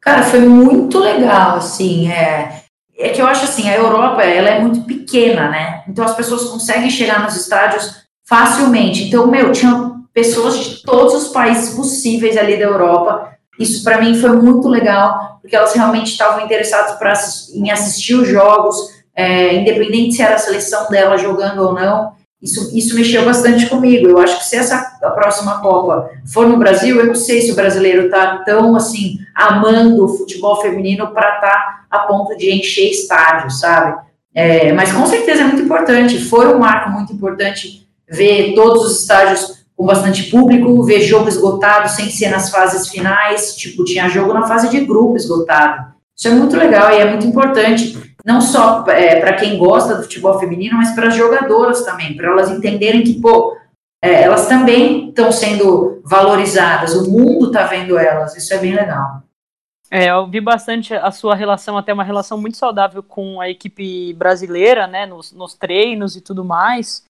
Cara, 0.00 0.22
foi 0.22 0.38
muito 0.38 1.00
legal, 1.00 1.56
assim, 1.56 2.08
é, 2.12 2.62
é 2.96 3.08
que 3.08 3.20
eu 3.20 3.26
acho 3.26 3.42
assim, 3.42 3.68
a 3.68 3.74
Europa, 3.74 4.22
ela 4.22 4.48
é 4.48 4.60
muito 4.60 4.82
pequena, 4.82 5.48
né? 5.50 5.82
Então 5.88 6.04
as 6.04 6.14
pessoas 6.14 6.44
conseguem 6.44 6.90
chegar 6.90 7.24
nos 7.24 7.34
estádios 7.34 8.04
facilmente. 8.24 9.02
Então, 9.02 9.26
meu, 9.26 9.50
tinha 9.50 9.96
pessoas 10.14 10.60
de 10.60 10.82
todos 10.84 11.12
os 11.12 11.28
países 11.32 11.74
possíveis 11.74 12.36
ali 12.36 12.56
da 12.56 12.66
Europa. 12.66 13.32
Isso 13.58 13.82
para 13.82 14.00
mim 14.00 14.14
foi 14.14 14.30
muito 14.30 14.68
legal, 14.68 15.40
porque 15.42 15.56
elas 15.56 15.74
realmente 15.74 16.12
estavam 16.12 16.44
interessadas 16.44 16.96
pra, 17.00 17.14
em 17.52 17.68
assistir 17.72 18.14
os 18.14 18.28
jogos, 18.28 18.96
é, 19.18 19.56
independente 19.56 20.14
se 20.14 20.22
era 20.22 20.36
a 20.36 20.38
seleção 20.38 20.88
dela 20.88 21.18
jogando 21.18 21.60
ou 21.60 21.74
não, 21.74 22.12
isso, 22.40 22.70
isso 22.72 22.94
mexeu 22.94 23.24
bastante 23.24 23.66
comigo. 23.66 24.06
Eu 24.06 24.18
acho 24.18 24.38
que 24.38 24.44
se 24.44 24.54
essa 24.54 24.96
a 25.02 25.10
próxima 25.10 25.60
Copa 25.60 26.08
for 26.32 26.46
no 26.46 26.56
Brasil, 26.56 27.00
eu 27.00 27.06
não 27.06 27.16
sei 27.16 27.40
se 27.40 27.50
o 27.50 27.56
brasileiro 27.56 28.06
está 28.06 28.44
tão 28.44 28.76
assim 28.76 29.18
amando 29.34 30.04
o 30.04 30.16
futebol 30.16 30.62
feminino 30.62 31.08
para 31.08 31.34
estar 31.34 31.50
tá 31.50 31.84
a 31.90 31.98
ponto 32.00 32.36
de 32.36 32.52
encher 32.52 32.92
estádio, 32.92 33.50
sabe? 33.50 34.00
É, 34.32 34.72
mas 34.72 34.92
com 34.92 35.04
certeza 35.04 35.42
é 35.42 35.46
muito 35.46 35.62
importante. 35.62 36.24
Foi 36.24 36.46
um 36.54 36.60
marco 36.60 36.90
muito 36.90 37.12
importante 37.12 37.88
ver 38.08 38.54
todos 38.54 38.84
os 38.84 39.00
estádios 39.00 39.66
com 39.76 39.84
bastante 39.84 40.30
público, 40.30 40.84
ver 40.84 41.00
jogo 41.00 41.28
esgotado 41.28 41.88
sem 41.88 42.08
ser 42.08 42.28
nas 42.28 42.50
fases 42.50 42.86
finais. 42.86 43.56
Tipo, 43.56 43.82
tinha 43.82 44.08
jogo 44.08 44.32
na 44.32 44.46
fase 44.46 44.68
de 44.68 44.78
grupo 44.84 45.16
esgotado. 45.16 45.88
Isso 46.16 46.28
é 46.28 46.30
muito 46.30 46.56
legal 46.56 46.92
e 46.92 47.00
é 47.00 47.10
muito 47.10 47.26
importante 47.26 48.07
não 48.28 48.42
só 48.42 48.84
é, 48.88 49.18
para 49.20 49.36
quem 49.36 49.56
gosta 49.56 49.96
do 49.96 50.02
futebol 50.02 50.38
feminino, 50.38 50.76
mas 50.76 50.94
para 50.94 51.08
as 51.08 51.16
jogadoras 51.16 51.82
também, 51.82 52.14
para 52.14 52.28
elas 52.28 52.50
entenderem 52.50 53.02
que, 53.02 53.18
pô, 53.18 53.56
é, 54.04 54.24
elas 54.24 54.46
também 54.46 55.08
estão 55.08 55.32
sendo 55.32 56.02
valorizadas, 56.04 56.94
o 56.94 57.10
mundo 57.10 57.46
está 57.46 57.64
vendo 57.64 57.96
elas, 57.96 58.36
isso 58.36 58.52
é 58.52 58.58
bem 58.58 58.74
legal. 58.74 59.22
É, 59.90 60.10
eu 60.10 60.26
vi 60.28 60.42
bastante 60.42 60.92
a 60.92 61.10
sua 61.10 61.34
relação, 61.34 61.78
até 61.78 61.90
uma 61.90 62.04
relação 62.04 62.38
muito 62.38 62.58
saudável 62.58 63.02
com 63.02 63.40
a 63.40 63.48
equipe 63.48 64.12
brasileira, 64.12 64.86
né, 64.86 65.06
nos, 65.06 65.32
nos 65.32 65.54
treinos 65.54 66.14
e 66.14 66.20
tudo 66.20 66.44
mais. 66.44 67.08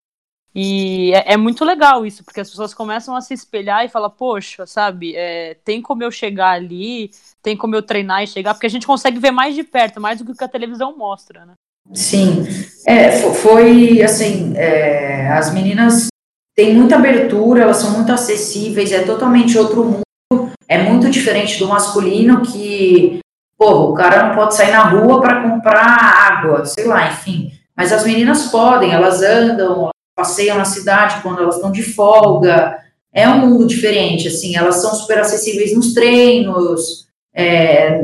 E 0.54 1.14
é, 1.14 1.34
é, 1.34 1.38
muito 1.38 1.66
legal 1.66 2.06
isso, 2.06 2.24
porque 2.24 2.42
as 2.42 2.50
pessoas 2.50 2.76
começam 2.76 3.16
a 3.16 3.22
se 3.22 3.34
espelhar 3.34 3.84
e 3.84 3.90
falar, 3.90 4.12
poxa, 4.12 4.68
sabe, 4.68 5.16
é, 5.16 5.56
tem 5.64 5.82
como 5.82 6.04
eu 6.04 6.12
chegar 6.12 6.52
ali, 6.52 7.10
tem 7.48 7.56
como 7.56 7.74
eu 7.78 7.82
treinar 7.82 8.22
e 8.22 8.28
chegar, 8.28 8.54
porque 8.54 8.66
a 8.66 8.70
gente 8.70 8.86
consegue 8.86 9.20
ver 9.20 9.32
mais 9.32 9.56
de 9.56 9.64
perto, 9.64 10.02
mais 10.02 10.22
do 10.22 10.36
que 10.36 10.44
a 10.44 10.50
televisão 10.50 10.98
mostra, 10.98 11.46
né? 11.46 11.54
Sim, 11.94 12.46
é, 12.86 13.10
foi 13.32 14.02
assim, 14.02 14.52
é, 14.58 15.30
as 15.32 15.54
meninas 15.54 16.08
têm 16.54 16.76
muita 16.76 16.98
abertura, 16.98 17.62
elas 17.62 17.78
são 17.78 17.92
muito 17.92 18.12
acessíveis, 18.12 18.92
é 18.92 19.04
totalmente 19.04 19.58
outro 19.58 19.86
mundo, 19.86 20.52
é 20.68 20.78
muito 20.78 21.10
diferente 21.10 21.58
do 21.58 21.70
masculino 21.70 22.42
que, 22.42 23.22
pô, 23.58 23.92
o 23.92 23.94
cara 23.94 24.28
não 24.28 24.36
pode 24.36 24.54
sair 24.54 24.72
na 24.72 24.84
rua 24.84 25.22
para 25.22 25.50
comprar 25.50 25.86
água, 25.86 26.66
sei 26.66 26.84
lá, 26.84 27.08
enfim. 27.08 27.54
Mas 27.78 27.94
as 27.94 28.04
meninas 28.04 28.48
podem, 28.48 28.92
elas 28.92 29.22
andam, 29.22 29.90
passeiam 30.14 30.58
na 30.58 30.66
cidade 30.66 31.22
quando 31.22 31.42
elas 31.42 31.56
estão 31.56 31.72
de 31.72 31.84
folga. 31.84 32.78
É 33.14 33.30
um 33.30 33.48
mundo 33.48 33.68
diferente, 33.68 34.28
assim, 34.28 34.58
elas 34.58 34.82
são 34.82 34.94
super 34.94 35.20
acessíveis 35.20 35.74
nos 35.74 35.94
treinos, 35.94 37.08
é, 37.38 38.04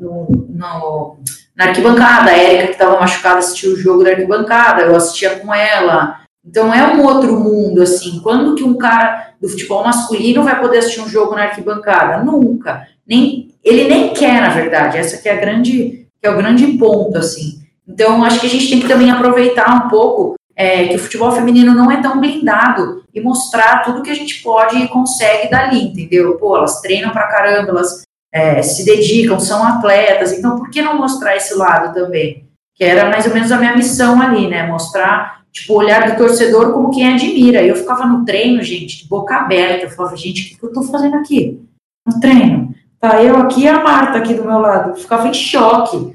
no, 0.00 0.26
no, 0.48 1.16
na 1.56 1.66
arquibancada. 1.66 2.32
A 2.32 2.36
Erika, 2.36 2.66
que 2.66 2.72
estava 2.72 2.98
machucada, 2.98 3.38
assistiu 3.38 3.72
o 3.72 3.76
jogo 3.76 4.02
da 4.02 4.10
arquibancada, 4.10 4.82
eu 4.82 4.96
assistia 4.96 5.38
com 5.38 5.54
ela. 5.54 6.20
Então 6.44 6.74
é 6.74 6.94
um 6.94 7.04
outro 7.04 7.38
mundo, 7.38 7.80
assim. 7.82 8.20
Quando 8.22 8.56
que 8.56 8.64
um 8.64 8.76
cara 8.76 9.34
do 9.40 9.48
futebol 9.48 9.84
masculino 9.84 10.42
vai 10.42 10.60
poder 10.60 10.78
assistir 10.78 11.00
um 11.00 11.08
jogo 11.08 11.36
na 11.36 11.44
arquibancada? 11.44 12.24
Nunca. 12.24 12.86
Nem, 13.06 13.54
ele 13.64 13.84
nem 13.84 14.12
quer, 14.12 14.40
na 14.40 14.48
verdade. 14.48 14.98
Essa 14.98 15.18
que 15.18 15.28
é 15.28 15.32
a 15.32 15.40
grande, 15.40 16.08
que 16.20 16.26
é 16.26 16.30
o 16.30 16.36
grande 16.36 16.66
ponto, 16.78 17.16
assim. 17.16 17.60
Então 17.88 18.24
acho 18.24 18.40
que 18.40 18.46
a 18.46 18.50
gente 18.50 18.68
tem 18.68 18.80
que 18.80 18.88
também 18.88 19.10
aproveitar 19.10 19.72
um 19.76 19.88
pouco 19.88 20.34
é, 20.56 20.88
que 20.88 20.96
o 20.96 20.98
futebol 20.98 21.30
feminino 21.30 21.72
não 21.74 21.90
é 21.90 22.00
tão 22.00 22.18
blindado 22.18 23.04
e 23.14 23.20
mostrar 23.20 23.82
tudo 23.84 24.02
que 24.02 24.10
a 24.10 24.14
gente 24.14 24.42
pode 24.42 24.76
e 24.76 24.88
consegue 24.88 25.50
dali, 25.50 25.84
entendeu? 25.84 26.36
Pô, 26.36 26.56
elas 26.56 26.80
treinam 26.80 27.10
pra 27.10 27.28
caramba, 27.28 27.70
elas 27.70 28.05
é, 28.36 28.62
se 28.62 28.84
dedicam, 28.84 29.40
são 29.40 29.64
atletas, 29.64 30.32
então 30.32 30.58
por 30.58 30.68
que 30.68 30.82
não 30.82 30.98
mostrar 30.98 31.36
esse 31.36 31.54
lado 31.54 31.94
também? 31.94 32.46
Que 32.74 32.84
era 32.84 33.08
mais 33.08 33.26
ou 33.26 33.32
menos 33.32 33.50
a 33.50 33.56
minha 33.56 33.74
missão 33.74 34.20
ali, 34.20 34.46
né? 34.46 34.66
Mostrar, 34.66 35.40
tipo, 35.50 35.72
o 35.72 35.76
olhar 35.78 36.10
do 36.10 36.18
torcedor 36.18 36.74
como 36.74 36.90
quem 36.90 37.14
admira. 37.14 37.62
Eu 37.62 37.74
ficava 37.74 38.04
no 38.04 38.26
treino, 38.26 38.62
gente, 38.62 38.98
de 39.02 39.08
boca 39.08 39.36
aberta, 39.36 39.86
eu 39.86 39.90
falava, 39.90 40.14
gente, 40.18 40.54
o 40.54 40.58
que 40.58 40.66
eu 40.66 40.72
tô 40.72 40.82
fazendo 40.82 41.16
aqui? 41.16 41.66
No 42.06 42.20
treino. 42.20 42.74
Tá 43.00 43.22
eu 43.22 43.38
aqui 43.38 43.62
e 43.62 43.68
a 43.68 43.82
Marta 43.82 44.18
aqui 44.18 44.34
do 44.34 44.44
meu 44.44 44.58
lado. 44.58 44.90
Eu 44.90 44.96
ficava 44.96 45.28
em 45.28 45.34
choque. 45.34 46.14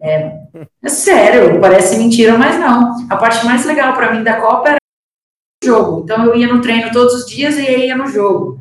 É, 0.00 0.40
é 0.82 0.88
sério, 0.88 1.60
parece 1.60 1.96
mentira, 1.98 2.36
mas 2.36 2.58
não. 2.58 3.06
A 3.08 3.16
parte 3.16 3.46
mais 3.46 3.64
legal 3.64 3.92
para 3.92 4.12
mim 4.12 4.24
da 4.24 4.40
Copa 4.40 4.70
era 4.70 4.78
jogo. 5.62 6.02
Então 6.02 6.24
eu 6.24 6.34
ia 6.34 6.52
no 6.52 6.60
treino 6.60 6.90
todos 6.90 7.14
os 7.14 7.26
dias 7.26 7.56
e 7.56 7.62
ia 7.62 7.96
no 7.96 8.08
jogo. 8.08 8.59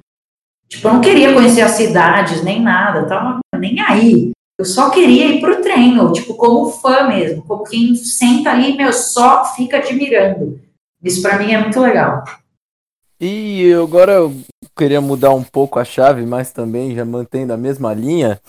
Tipo, 0.69 0.87
eu 0.87 0.93
não 0.93 1.01
queria 1.01 1.33
conhecer 1.33 1.61
as 1.61 1.71
cidades, 1.71 2.43
nem 2.43 2.61
nada, 2.61 3.07
tava 3.07 3.39
nem 3.57 3.81
aí. 3.81 4.31
Eu 4.57 4.65
só 4.65 4.89
queria 4.89 5.27
ir 5.27 5.41
pro 5.41 5.61
treino, 5.61 6.11
tipo, 6.11 6.35
como 6.35 6.69
fã 6.69 7.07
mesmo, 7.07 7.41
como 7.43 7.63
quem 7.63 7.95
senta 7.95 8.51
ali, 8.51 8.77
meu, 8.77 8.93
só 8.93 9.45
fica 9.55 9.77
admirando. 9.77 10.61
Isso 11.03 11.21
para 11.21 11.37
mim 11.39 11.53
é 11.53 11.57
muito 11.57 11.79
legal. 11.79 12.23
E 13.19 13.73
agora 13.73 14.13
eu 14.13 14.35
queria 14.77 15.01
mudar 15.01 15.33
um 15.33 15.43
pouco 15.43 15.79
a 15.79 15.83
chave, 15.83 16.25
mas 16.25 16.51
também 16.51 16.93
já 16.93 17.03
mantendo 17.03 17.51
a 17.53 17.57
mesma 17.57 17.93
linha. 17.93 18.39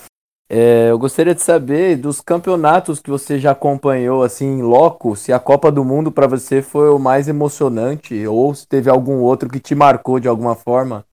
É, 0.53 0.91
eu 0.91 0.99
gostaria 0.99 1.35
de 1.35 1.43
saber 1.43 1.97
dos 1.97 2.21
campeonatos 2.21 2.99
que 2.99 3.09
você 3.09 3.39
já 3.39 3.53
acompanhou 3.53 4.25
assim 4.25 4.47
em 4.47 4.63
loco, 4.63 5.15
se 5.15 5.33
a 5.33 5.39
Copa 5.39 5.71
do 5.71 5.85
Mundo 5.85 6.11
para 6.11 6.27
você 6.27 6.61
foi 6.61 6.91
o 6.91 6.99
mais 6.99 7.29
emocionante 7.29 8.27
ou 8.27 8.53
se 8.53 8.67
teve 8.67 8.91
algum 8.91 9.21
outro 9.21 9.49
que 9.49 9.61
te 9.61 9.77
marcou 9.77 10.19
de 10.19 10.27
alguma 10.27 10.57
forma. 10.57 11.05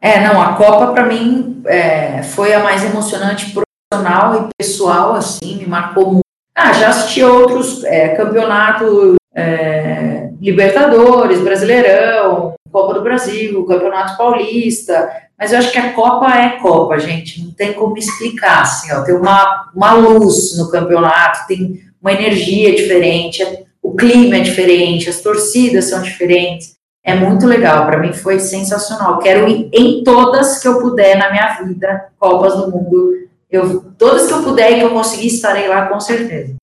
É, 0.00 0.20
não, 0.20 0.40
a 0.40 0.54
Copa 0.54 0.92
para 0.92 1.06
mim 1.06 1.62
é, 1.66 2.22
foi 2.22 2.52
a 2.54 2.60
mais 2.60 2.84
emocionante 2.84 3.52
profissional 3.52 4.48
e 4.48 4.48
pessoal, 4.56 5.14
assim, 5.14 5.56
me 5.56 5.66
marcou 5.66 6.06
muito. 6.06 6.22
Ah, 6.54 6.72
já 6.72 6.88
assisti 6.88 7.22
outros 7.22 7.84
é, 7.84 8.08
campeonatos, 8.16 9.14
é, 9.34 10.30
Libertadores, 10.40 11.40
Brasileirão, 11.40 12.54
Copa 12.70 12.94
do 12.94 13.02
Brasil, 13.02 13.64
Campeonato 13.64 14.16
Paulista, 14.16 15.10
mas 15.38 15.52
eu 15.52 15.58
acho 15.58 15.70
que 15.72 15.78
a 15.78 15.92
Copa 15.92 16.32
é 16.32 16.58
Copa, 16.60 16.98
gente, 16.98 17.42
não 17.42 17.52
tem 17.52 17.72
como 17.72 17.96
explicar, 17.96 18.62
assim, 18.62 18.92
ó, 18.92 19.02
tem 19.02 19.14
uma, 19.14 19.70
uma 19.74 19.92
luz 19.94 20.56
no 20.56 20.70
campeonato, 20.70 21.46
tem 21.46 21.80
uma 22.00 22.12
energia 22.12 22.74
diferente, 22.74 23.44
o 23.82 23.94
clima 23.94 24.36
é 24.36 24.40
diferente, 24.40 25.08
as 25.08 25.20
torcidas 25.20 25.86
são 25.86 26.02
diferentes, 26.02 26.77
é 27.08 27.14
muito 27.14 27.46
legal, 27.46 27.86
para 27.86 27.98
mim 27.98 28.12
foi 28.12 28.38
sensacional, 28.38 29.18
quero 29.18 29.48
ir 29.48 29.70
em 29.72 30.04
todas 30.04 30.60
que 30.60 30.68
eu 30.68 30.78
puder 30.78 31.16
na 31.16 31.30
minha 31.30 31.54
vida, 31.54 32.12
Copas 32.18 32.54
do 32.54 32.70
Mundo, 32.70 33.26
eu, 33.50 33.80
todas 33.96 34.26
que 34.26 34.32
eu 34.34 34.42
puder 34.42 34.72
e 34.72 34.74
que 34.74 34.82
eu 34.82 34.90
conseguir 34.90 35.28
estarei 35.28 35.68
lá 35.68 35.86
com 35.86 35.98
certeza. 35.98 36.56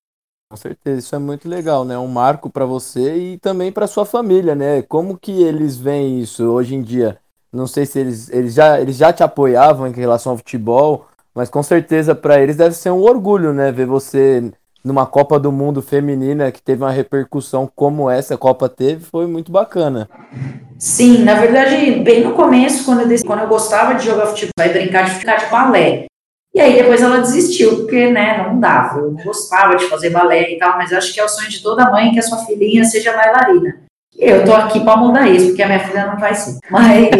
Com 0.48 0.56
certeza, 0.56 1.00
isso 1.00 1.16
é 1.16 1.18
muito 1.18 1.48
legal, 1.48 1.84
né? 1.84 1.98
Um 1.98 2.06
marco 2.06 2.48
para 2.48 2.64
você 2.64 3.16
e 3.16 3.38
também 3.38 3.72
para 3.72 3.88
sua 3.88 4.06
família, 4.06 4.54
né? 4.54 4.82
Como 4.82 5.18
que 5.18 5.42
eles 5.42 5.76
veem 5.76 6.20
isso 6.20 6.44
hoje 6.44 6.76
em 6.76 6.82
dia? 6.82 7.18
Não 7.52 7.66
sei 7.66 7.84
se 7.84 7.98
eles, 7.98 8.30
eles, 8.30 8.54
já, 8.54 8.80
eles 8.80 8.96
já 8.96 9.12
te 9.12 9.24
apoiavam 9.24 9.88
em 9.88 9.92
relação 9.92 10.32
ao 10.32 10.38
futebol, 10.38 11.08
mas 11.34 11.50
com 11.50 11.62
certeza 11.64 12.14
para 12.14 12.40
eles 12.40 12.54
deve 12.54 12.76
ser 12.76 12.90
um 12.92 13.02
orgulho, 13.02 13.52
né? 13.52 13.72
Ver 13.72 13.86
você 13.86 14.52
numa 14.86 15.04
Copa 15.04 15.36
do 15.36 15.50
Mundo 15.50 15.82
feminina 15.82 16.52
que 16.52 16.62
teve 16.62 16.84
uma 16.84 16.92
repercussão 16.92 17.68
como 17.74 18.08
essa 18.08 18.38
Copa 18.38 18.68
teve, 18.68 19.04
foi 19.04 19.26
muito 19.26 19.50
bacana. 19.50 20.08
Sim, 20.78 21.24
na 21.24 21.34
verdade, 21.34 21.90
bem 22.04 22.22
no 22.22 22.34
começo, 22.34 22.84
quando 22.84 23.00
eu, 23.00 23.24
quando 23.26 23.40
eu 23.40 23.48
gostava 23.48 23.96
de 23.96 24.04
jogar 24.04 24.26
futebol 24.26 24.64
e 24.64 24.68
brincar 24.68 25.06
de 25.06 25.10
ficar 25.10 25.38
de 25.38 25.46
balé, 25.46 26.04
e 26.54 26.60
aí 26.60 26.74
depois 26.74 27.02
ela 27.02 27.18
desistiu, 27.18 27.78
porque, 27.78 28.12
né, 28.12 28.46
não 28.46 28.60
dava. 28.60 29.00
Eu 29.00 29.10
não 29.10 29.24
gostava 29.24 29.74
de 29.74 29.86
fazer 29.86 30.10
balé 30.10 30.52
e 30.52 30.58
tal, 30.58 30.76
mas 30.76 30.92
acho 30.92 31.12
que 31.12 31.18
é 31.18 31.24
o 31.24 31.28
sonho 31.28 31.50
de 31.50 31.60
toda 31.60 31.90
mãe 31.90 32.12
que 32.12 32.20
a 32.20 32.22
sua 32.22 32.38
filhinha 32.46 32.84
seja 32.84 33.12
bailarina. 33.12 33.80
Eu 34.16 34.44
tô 34.44 34.54
aqui 34.54 34.78
para 34.78 34.96
mudar 34.96 35.28
isso, 35.28 35.48
porque 35.48 35.64
a 35.64 35.66
minha 35.66 35.80
filha 35.80 36.06
não 36.06 36.16
vai 36.16 36.34
ser. 36.34 36.58
Mas, 36.70 37.10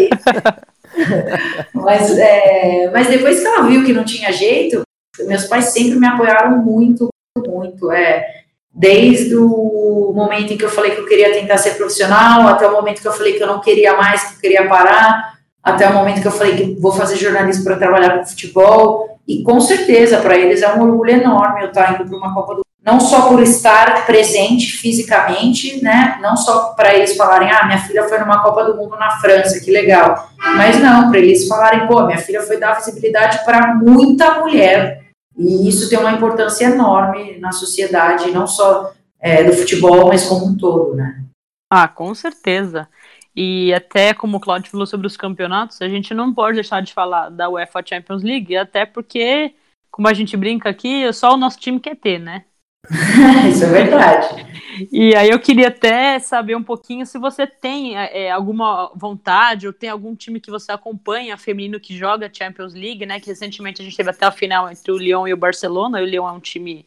mas, 1.73 2.17
é, 2.17 2.89
mas 2.91 3.07
depois 3.07 3.39
que 3.39 3.45
ela 3.45 3.67
viu 3.67 3.85
que 3.85 3.93
não 3.93 4.03
tinha 4.03 4.31
jeito, 4.31 4.81
meus 5.27 5.43
pais 5.43 5.65
sempre 5.65 5.99
me 5.99 6.07
apoiaram 6.07 6.57
muito, 6.57 7.07
muito. 7.45 7.91
É, 7.91 8.25
desde 8.73 9.35
o 9.35 10.13
momento 10.15 10.53
em 10.53 10.57
que 10.57 10.65
eu 10.65 10.69
falei 10.69 10.91
que 10.91 11.01
eu 11.01 11.07
queria 11.07 11.33
tentar 11.33 11.57
ser 11.57 11.71
profissional, 11.71 12.47
até 12.47 12.67
o 12.67 12.71
momento 12.71 13.01
que 13.01 13.07
eu 13.07 13.13
falei 13.13 13.33
que 13.33 13.41
eu 13.41 13.47
não 13.47 13.59
queria 13.59 13.97
mais, 13.97 14.23
que 14.23 14.35
eu 14.35 14.39
queria 14.39 14.67
parar, 14.67 15.33
até 15.63 15.89
o 15.89 15.93
momento 15.93 16.21
que 16.21 16.27
eu 16.27 16.31
falei 16.31 16.55
que 16.55 16.79
vou 16.79 16.91
fazer 16.91 17.15
jornalismo 17.17 17.63
para 17.63 17.77
trabalhar 17.77 18.17
com 18.17 18.25
futebol. 18.25 19.19
E 19.27 19.43
com 19.43 19.59
certeza, 19.59 20.19
para 20.19 20.37
eles 20.37 20.61
é 20.61 20.73
um 20.73 20.81
orgulho 20.81 21.11
enorme 21.11 21.63
eu 21.63 21.67
estar 21.67 21.95
indo 21.95 22.07
para 22.07 22.17
uma 22.17 22.33
Copa 22.33 22.55
do 22.55 22.67
não 22.87 23.01
só 23.01 23.27
por 23.27 23.43
estar 23.43 24.05
presente 24.05 24.71
fisicamente, 24.77 25.83
né? 25.83 26.17
Não 26.21 26.37
só 26.37 26.69
para 26.69 26.95
eles 26.95 27.17
falarem, 27.17 27.51
ah, 27.51 27.65
minha 27.65 27.79
filha 27.79 28.07
foi 28.07 28.17
numa 28.17 28.41
Copa 28.41 28.63
do 28.63 28.77
Mundo 28.77 28.95
na 28.95 29.09
França, 29.19 29.59
que 29.59 29.69
legal. 29.69 30.29
Mas 30.55 30.79
não, 30.79 31.09
para 31.09 31.19
eles 31.19 31.49
falarem, 31.49 31.85
pô, 31.85 32.05
minha 32.05 32.17
filha 32.17 32.41
foi 32.41 32.57
dar 32.57 32.75
visibilidade 32.75 33.43
para 33.43 33.75
muita 33.75 34.39
mulher. 34.39 35.06
E 35.37 35.69
isso 35.69 35.89
tem 35.89 35.99
uma 35.99 36.13
importância 36.13 36.65
enorme 36.65 37.37
na 37.37 37.51
sociedade, 37.51 38.31
não 38.31 38.47
só 38.47 38.91
é, 39.19 39.43
do 39.43 39.53
futebol, 39.53 40.07
mas 40.07 40.25
como 40.25 40.45
um 40.47 40.57
todo, 40.57 40.95
né? 40.95 41.23
Ah, 41.71 41.87
com 41.87 42.13
certeza. 42.15 42.87
E 43.35 43.71
até 43.73 44.13
como 44.13 44.37
o 44.37 44.39
Claudio 44.39 44.71
falou 44.71 44.87
sobre 44.87 45.05
os 45.05 45.15
campeonatos, 45.15 45.81
a 45.81 45.87
gente 45.87 46.13
não 46.13 46.33
pode 46.33 46.55
deixar 46.55 46.81
de 46.81 46.93
falar 46.93 47.29
da 47.29 47.49
UEFA 47.49 47.83
Champions 47.85 48.23
League, 48.23 48.57
até 48.57 48.85
porque, 48.85 49.53
como 49.91 50.07
a 50.07 50.13
gente 50.13 50.35
brinca 50.35 50.69
aqui, 50.69 51.11
só 51.13 51.33
o 51.33 51.37
nosso 51.37 51.59
time 51.59 51.79
quer 51.79 51.95
ter, 51.95 52.19
né? 52.19 52.45
Isso 53.49 53.63
é 53.65 53.69
verdade. 53.69 54.47
E 54.91 55.15
aí 55.15 55.29
eu 55.29 55.39
queria 55.39 55.69
até 55.69 56.19
saber 56.19 56.55
um 56.55 56.63
pouquinho 56.63 57.05
se 57.05 57.17
você 57.17 57.47
tem 57.47 57.97
é, 57.97 58.31
alguma 58.31 58.91
vontade 58.95 59.67
ou 59.67 59.73
tem 59.73 59.89
algum 59.89 60.15
time 60.15 60.39
que 60.39 60.51
você 60.51 60.71
acompanha 60.71 61.37
feminino 61.37 61.79
que 61.79 61.97
joga 61.97 62.31
Champions 62.31 62.73
League, 62.73 63.05
né? 63.05 63.19
Que 63.19 63.27
recentemente 63.27 63.81
a 63.81 63.85
gente 63.85 63.97
teve 63.97 64.09
até 64.09 64.25
a 64.25 64.31
final 64.31 64.69
entre 64.69 64.91
o 64.91 64.97
Lyon 64.97 65.27
e 65.27 65.33
o 65.33 65.37
Barcelona. 65.37 65.99
O 65.99 66.05
Lyon 66.05 66.27
é 66.27 66.31
um 66.31 66.39
time 66.39 66.85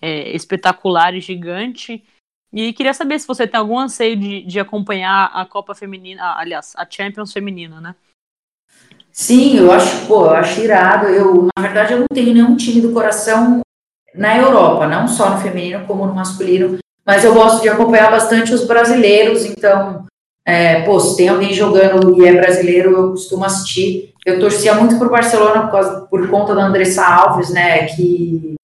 é, 0.00 0.34
espetacular 0.34 1.14
e 1.14 1.20
gigante. 1.20 2.04
E 2.52 2.72
queria 2.72 2.92
saber 2.92 3.18
se 3.18 3.26
você 3.26 3.46
tem 3.46 3.58
algum 3.58 3.78
anseio 3.78 4.16
de, 4.16 4.42
de 4.42 4.58
acompanhar 4.58 5.30
a 5.32 5.46
Copa 5.46 5.74
Feminina, 5.74 6.36
aliás, 6.36 6.72
a 6.76 6.84
Champions 6.88 7.32
Feminina, 7.32 7.80
né? 7.80 7.94
Sim, 9.12 9.56
eu 9.56 9.72
acho, 9.72 10.06
pô, 10.06 10.26
eu 10.26 10.30
acho 10.30 10.60
irado. 10.60 11.06
Eu, 11.06 11.48
na 11.56 11.62
verdade, 11.62 11.92
eu 11.92 12.00
não 12.00 12.06
tenho 12.12 12.34
nenhum 12.34 12.56
time 12.56 12.80
do 12.80 12.92
coração 12.92 13.60
na 14.14 14.36
Europa, 14.36 14.86
não 14.86 15.06
só 15.06 15.30
no 15.30 15.38
feminino 15.40 15.84
como 15.86 16.06
no 16.06 16.14
masculino, 16.14 16.78
mas 17.06 17.24
eu 17.24 17.34
gosto 17.34 17.62
de 17.62 17.68
acompanhar 17.68 18.10
bastante 18.10 18.52
os 18.52 18.64
brasileiros, 18.64 19.44
então, 19.44 20.06
é, 20.44 20.82
pô, 20.82 20.98
se 21.00 21.16
tem 21.16 21.28
alguém 21.28 21.52
jogando 21.52 22.20
e 22.20 22.26
é 22.26 22.32
brasileiro, 22.32 22.90
eu 22.92 23.10
costumo 23.10 23.44
assistir. 23.44 24.12
Eu 24.24 24.38
torcia 24.38 24.74
muito 24.74 24.98
por 24.98 25.10
Barcelona 25.10 25.62
por, 25.62 25.70
causa, 25.70 26.00
por 26.02 26.28
conta 26.28 26.54
da 26.54 26.64
Andressa 26.64 27.04
Alves, 27.04 27.50
né, 27.50 27.86
que 27.86 28.54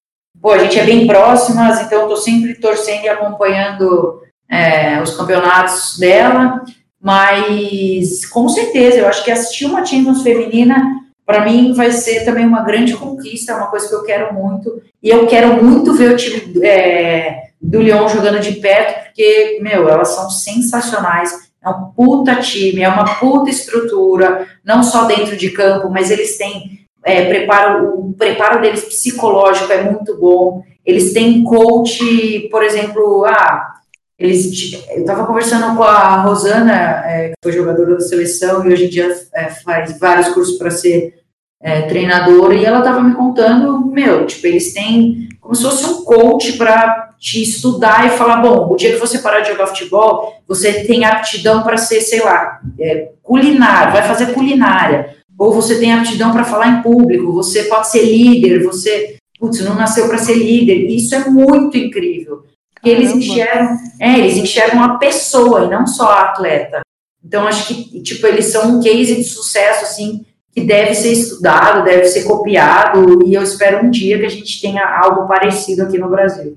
pô, 0.41 0.53
a 0.53 0.59
gente 0.59 0.79
é 0.79 0.85
bem 0.85 1.07
próximas, 1.07 1.81
então 1.81 2.03
eu 2.03 2.09
tô 2.09 2.17
sempre 2.17 2.55
torcendo 2.55 3.05
e 3.05 3.09
acompanhando 3.09 4.21
é, 4.49 5.01
os 5.03 5.17
campeonatos 5.17 5.99
dela, 5.99 6.63
mas 7.01 8.27
com 8.27 8.49
certeza, 8.49 8.99
eu 8.99 9.09
acho 9.09 9.25
que 9.25 9.31
assistir 9.31 9.67
uma 9.67 9.85
Champions 9.85 10.23
feminina, 10.23 11.01
para 11.27 11.45
mim, 11.45 11.73
vai 11.73 11.91
ser 11.91 12.25
também 12.25 12.47
uma 12.47 12.63
grande 12.63 12.97
conquista, 12.97 13.53
é 13.53 13.57
uma 13.57 13.67
coisa 13.67 13.89
que 13.89 13.95
eu 13.95 14.05
quero 14.05 14.33
muito, 14.33 14.81
e 15.03 15.11
eu 15.11 15.27
quero 15.27 15.63
muito 15.63 15.93
ver 15.93 16.13
o 16.13 16.17
time 16.17 16.65
é, 16.65 17.49
do 17.61 17.83
Lyon 17.83 18.09
jogando 18.09 18.39
de 18.39 18.53
perto, 18.53 19.07
porque, 19.07 19.59
meu, 19.61 19.89
elas 19.89 20.11
são 20.11 20.31
sensacionais, 20.31 21.47
é 21.63 21.69
um 21.69 21.87
puta 21.87 22.37
time, 22.37 22.83
é 22.83 22.89
uma 22.89 23.17
puta 23.17 23.51
estrutura, 23.51 24.47
não 24.65 24.85
só 24.85 25.05
dentro 25.05 25.37
de 25.37 25.51
campo, 25.51 25.91
mas 25.91 26.13
eles 26.13 26.39
têm 26.39 26.87
é, 27.07 27.25
preparo, 27.25 28.01
o 28.01 28.13
preparo 28.15 28.61
deles 28.61 28.85
psicológico 28.85 29.73
é 29.73 29.83
muito 29.83 30.17
bom. 30.19 30.65
Eles 30.85 31.13
têm 31.13 31.45
coach, 31.45 32.49
por 32.51 32.65
exemplo, 32.65 33.25
ah, 33.25 33.76
eles, 34.19 34.73
eu 34.91 35.01
estava 35.01 35.27
conversando 35.27 35.77
com 35.77 35.83
a 35.83 36.23
Rosana, 36.23 36.73
é, 37.05 37.29
que 37.29 37.35
foi 37.43 37.53
jogadora 37.53 37.95
da 37.95 38.01
seleção 38.01 38.67
e 38.67 38.73
hoje 38.73 38.87
em 38.87 38.89
dia 38.89 39.15
é, 39.35 39.45
faz 39.51 39.99
vários 39.99 40.29
cursos 40.29 40.57
para 40.57 40.71
ser 40.71 41.21
é, 41.61 41.83
treinadora, 41.83 42.55
e 42.55 42.65
ela 42.65 42.79
estava 42.79 43.01
me 43.03 43.15
contando, 43.15 43.85
meu, 43.87 44.27
tipo, 44.27 44.47
eles 44.47 44.73
têm 44.73 45.29
como 45.41 45.55
se 45.55 45.63
fosse 45.63 45.87
um 45.87 46.05
coach 46.05 46.55
para 46.55 47.15
te 47.19 47.43
estudar 47.43 48.07
e 48.07 48.17
falar, 48.17 48.43
bom, 48.43 48.73
o 48.73 48.77
dia 48.77 48.93
que 48.93 48.99
você 48.99 49.19
parar 49.19 49.41
de 49.41 49.51
jogar 49.51 49.69
futebol, 49.69 50.35
você 50.47 50.85
tem 50.85 51.05
aptidão 51.05 51.63
para 51.63 51.77
ser, 51.77 52.01
sei 52.01 52.23
lá, 52.23 52.61
é, 52.81 53.11
vai 53.25 54.03
fazer 54.03 54.33
culinária 54.33 55.17
ou 55.39 55.53
você 55.53 55.79
tem 55.79 55.93
aptidão 55.93 56.33
para 56.33 56.45
falar 56.45 56.69
em 56.69 56.83
público, 56.83 57.33
você 57.33 57.65
pode 57.65 57.91
ser 57.91 58.05
líder, 58.05 58.65
você, 58.65 59.17
putz, 59.39 59.61
não 59.61 59.75
nasceu 59.75 60.09
para 60.09 60.19
ser 60.19 60.35
líder. 60.35 60.87
Isso 60.87 61.15
é 61.15 61.29
muito 61.29 61.77
incrível. 61.77 62.45
Eles 62.89 63.13
enxergam, 63.13 63.79
é, 64.01 64.19
eles 64.19 64.37
enxergam 64.37 64.83
a 64.83 64.99
pessoa 64.99 65.65
e 65.65 65.71
não 65.71 65.87
só 65.87 66.09
a 66.09 66.23
atleta. 66.31 66.83
Então 67.25 67.47
acho 67.47 67.67
que 67.67 68.01
tipo 68.03 68.27
eles 68.27 68.47
são 68.47 68.77
um 68.77 68.83
case 68.83 69.17
de 69.17 69.25
sucesso 69.25 69.85
assim 69.85 70.25
que 70.53 70.63
deve 70.63 70.95
ser 70.95 71.13
estudado, 71.13 71.85
deve 71.85 72.07
ser 72.07 72.25
copiado 72.25 73.27
e 73.27 73.35
eu 73.35 73.43
espero 73.43 73.85
um 73.85 73.91
dia 73.91 74.19
que 74.19 74.25
a 74.25 74.31
gente 74.31 74.61
tenha 74.61 74.83
algo 75.03 75.27
parecido 75.27 75.83
aqui 75.83 75.99
no 75.99 76.09
Brasil. 76.09 76.55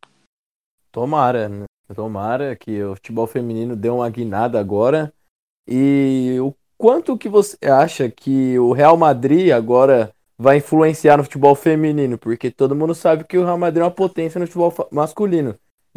Tomara, 0.91 1.49
né? 1.49 1.65
tomara 1.93 2.55
que 2.55 2.81
o 2.83 2.95
futebol 2.95 3.27
feminino 3.27 3.75
dê 3.75 3.89
uma 3.89 4.09
guinada 4.09 4.59
agora 4.59 5.11
e 5.67 6.37
o 6.39 6.53
quanto 6.77 7.17
que 7.17 7.27
você 7.27 7.57
acha 7.65 8.09
que 8.09 8.57
o 8.57 8.71
Real 8.71 8.95
Madrid 8.95 9.51
agora 9.51 10.11
vai 10.37 10.57
influenciar 10.57 11.17
no 11.17 11.23
futebol 11.23 11.53
feminino? 11.53 12.17
Porque 12.17 12.49
todo 12.49 12.75
mundo 12.75 12.95
sabe 12.95 13.25
que 13.25 13.37
o 13.37 13.43
Real 13.43 13.57
Madrid 13.57 13.81
é 13.81 13.85
uma 13.85 13.91
potência 13.91 14.39
no 14.39 14.47
futebol 14.47 14.73
masculino. 14.91 15.55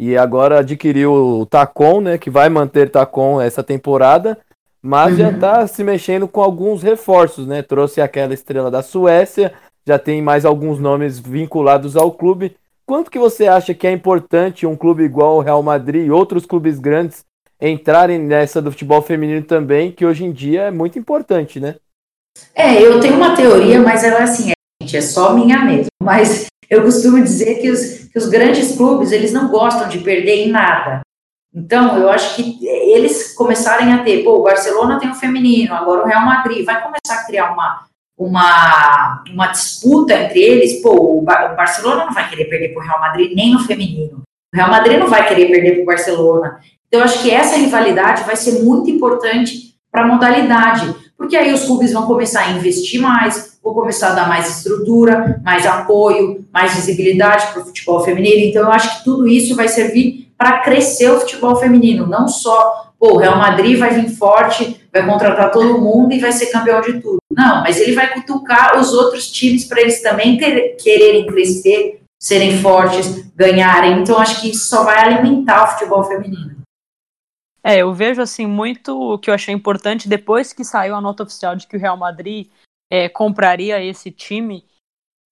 E 0.09 0.17
agora 0.17 0.59
adquiriu 0.59 1.13
o 1.13 1.45
Tacon, 1.45 2.01
né, 2.01 2.17
que 2.17 2.29
vai 2.29 2.49
manter 2.49 2.89
Tacon 2.89 3.39
essa 3.39 3.63
temporada, 3.63 4.37
mas 4.81 5.11
uhum. 5.13 5.17
já 5.17 5.29
está 5.31 5.67
se 5.67 5.83
mexendo 5.83 6.27
com 6.27 6.41
alguns 6.41 6.83
reforços, 6.83 7.47
né? 7.47 7.61
Trouxe 7.61 8.01
aquela 8.01 8.33
estrela 8.33 8.69
da 8.69 8.81
Suécia, 8.81 9.53
já 9.87 9.97
tem 9.97 10.21
mais 10.21 10.43
alguns 10.43 10.77
nomes 10.77 11.17
vinculados 11.17 11.95
ao 11.95 12.11
clube. 12.11 12.57
Quanto 12.85 13.09
que 13.09 13.17
você 13.17 13.47
acha 13.47 13.73
que 13.73 13.87
é 13.87 13.91
importante 13.91 14.67
um 14.67 14.75
clube 14.75 15.03
igual 15.03 15.37
o 15.37 15.41
Real 15.41 15.63
Madrid 15.63 16.05
e 16.05 16.11
outros 16.11 16.45
clubes 16.45 16.79
grandes 16.79 17.23
entrarem 17.61 18.19
nessa 18.19 18.61
do 18.61 18.71
futebol 18.71 19.01
feminino 19.01 19.41
também, 19.43 19.89
que 19.89 20.05
hoje 20.05 20.25
em 20.25 20.33
dia 20.33 20.63
é 20.63 20.71
muito 20.71 20.99
importante, 20.99 21.61
né? 21.61 21.75
É, 22.53 22.81
eu 22.81 22.99
tenho 22.99 23.15
uma 23.15 23.37
teoria, 23.37 23.79
mas 23.79 24.03
ela 24.03 24.23
assim, 24.23 24.51
é, 24.51 24.53
gente, 24.83 24.97
é 24.97 25.01
só 25.01 25.33
minha 25.33 25.63
mesmo. 25.63 25.87
Mas 26.01 26.47
eu 26.69 26.83
costumo 26.83 27.21
dizer 27.21 27.55
que 27.55 27.69
os, 27.69 28.09
que 28.11 28.17
os 28.17 28.27
grandes 28.27 28.75
clubes, 28.75 29.11
eles 29.11 29.31
não 29.31 29.49
gostam 29.49 29.87
de 29.87 29.99
perder 29.99 30.47
em 30.47 30.49
nada. 30.49 31.01
Então, 31.53 31.97
eu 31.97 32.09
acho 32.09 32.35
que 32.35 32.65
eles 32.65 33.33
começarem 33.35 33.93
a 33.93 34.03
ter, 34.03 34.23
pô, 34.23 34.39
o 34.39 34.43
Barcelona 34.43 34.99
tem 34.99 35.09
o 35.09 35.15
feminino, 35.15 35.75
agora 35.75 36.01
o 36.01 36.07
Real 36.07 36.25
Madrid, 36.25 36.65
vai 36.65 36.81
começar 36.81 37.21
a 37.21 37.25
criar 37.25 37.53
uma, 37.53 37.85
uma, 38.17 39.23
uma 39.31 39.47
disputa 39.47 40.15
entre 40.15 40.39
eles, 40.39 40.81
pô, 40.81 41.19
o, 41.19 41.21
Barcelona 41.21 42.05
não 42.05 42.13
vai 42.13 42.27
querer 42.27 42.45
perder 42.45 42.69
para 42.69 42.81
o 42.81 42.85
Real 42.85 42.99
Madrid 42.99 43.35
nem 43.35 43.53
no 43.53 43.59
feminino. 43.59 44.23
O 44.51 44.57
Real 44.57 44.69
Madrid 44.69 44.99
não 44.99 45.07
vai 45.07 45.27
querer 45.27 45.47
perder 45.47 45.73
para 45.73 45.83
o 45.83 45.85
Barcelona. 45.85 46.59
Então, 46.87 47.01
eu 47.01 47.05
acho 47.05 47.21
que 47.21 47.29
essa 47.29 47.55
rivalidade 47.55 48.23
vai 48.23 48.35
ser 48.35 48.63
muito 48.63 48.89
importante 48.89 49.75
para 49.91 50.03
a 50.03 50.07
modalidade, 50.07 50.95
porque 51.15 51.35
aí 51.35 51.53
os 51.53 51.65
clubes 51.65 51.93
vão 51.93 52.07
começar 52.07 52.41
a 52.41 52.51
investir 52.51 52.99
mais, 52.99 53.52
vão 53.63 53.73
começar 53.73 54.09
a 54.09 54.15
dar 54.15 54.27
mais 54.27 54.57
estrutura, 54.57 55.41
mais 55.43 55.65
apoio, 55.65 56.45
mais 56.51 56.75
visibilidade 56.75 57.47
para 57.53 57.61
o 57.61 57.65
futebol 57.65 58.01
feminino. 58.01 58.49
Então, 58.49 58.63
eu 58.63 58.71
acho 58.71 58.97
que 58.97 59.03
tudo 59.05 59.27
isso 59.27 59.55
vai 59.55 59.67
servir 59.67 60.31
para 60.37 60.59
crescer 60.59 61.09
o 61.09 61.19
futebol 61.21 61.55
feminino, 61.55 62.05
não 62.05 62.27
só, 62.27 62.91
pô, 62.99 63.13
o 63.13 63.17
Real 63.17 63.37
Madrid 63.37 63.79
vai 63.79 63.91
vir 63.91 64.09
forte, 64.09 64.85
vai 64.91 65.05
contratar 65.05 65.51
todo 65.51 65.79
mundo 65.79 66.13
e 66.13 66.19
vai 66.19 66.33
ser 66.33 66.47
campeão 66.47 66.81
de 66.81 66.99
tudo. 66.99 67.17
Não, 67.31 67.61
mas 67.61 67.79
ele 67.79 67.93
vai 67.93 68.13
cutucar 68.13 68.77
os 68.77 68.91
outros 68.91 69.31
times 69.31 69.63
para 69.65 69.79
eles 69.79 70.01
também 70.01 70.37
ter, 70.37 70.75
quererem 70.75 71.25
crescer, 71.27 72.01
serem 72.21 72.57
fortes, 72.57 73.31
ganharem. 73.35 74.01
Então, 74.01 74.19
acho 74.19 74.41
que 74.41 74.49
isso 74.49 74.67
só 74.67 74.83
vai 74.83 74.99
alimentar 74.99 75.63
o 75.63 75.67
futebol 75.67 76.03
feminino. 76.03 76.53
É, 77.63 77.77
eu 77.77 77.93
vejo 77.93 78.21
assim 78.21 78.45
muito 78.45 79.13
o 79.13 79.17
que 79.17 79.29
eu 79.29 79.33
achei 79.33 79.53
importante 79.53 80.09
depois 80.09 80.51
que 80.51 80.65
saiu 80.65 80.95
a 80.95 81.01
nota 81.01 81.23
oficial 81.23 81.55
de 81.55 81.65
que 81.65 81.77
o 81.77 81.79
Real 81.79 81.95
Madrid 81.95 82.47
é, 82.93 83.09
compraria 83.09 83.83
esse 83.83 84.11
time, 84.11 84.63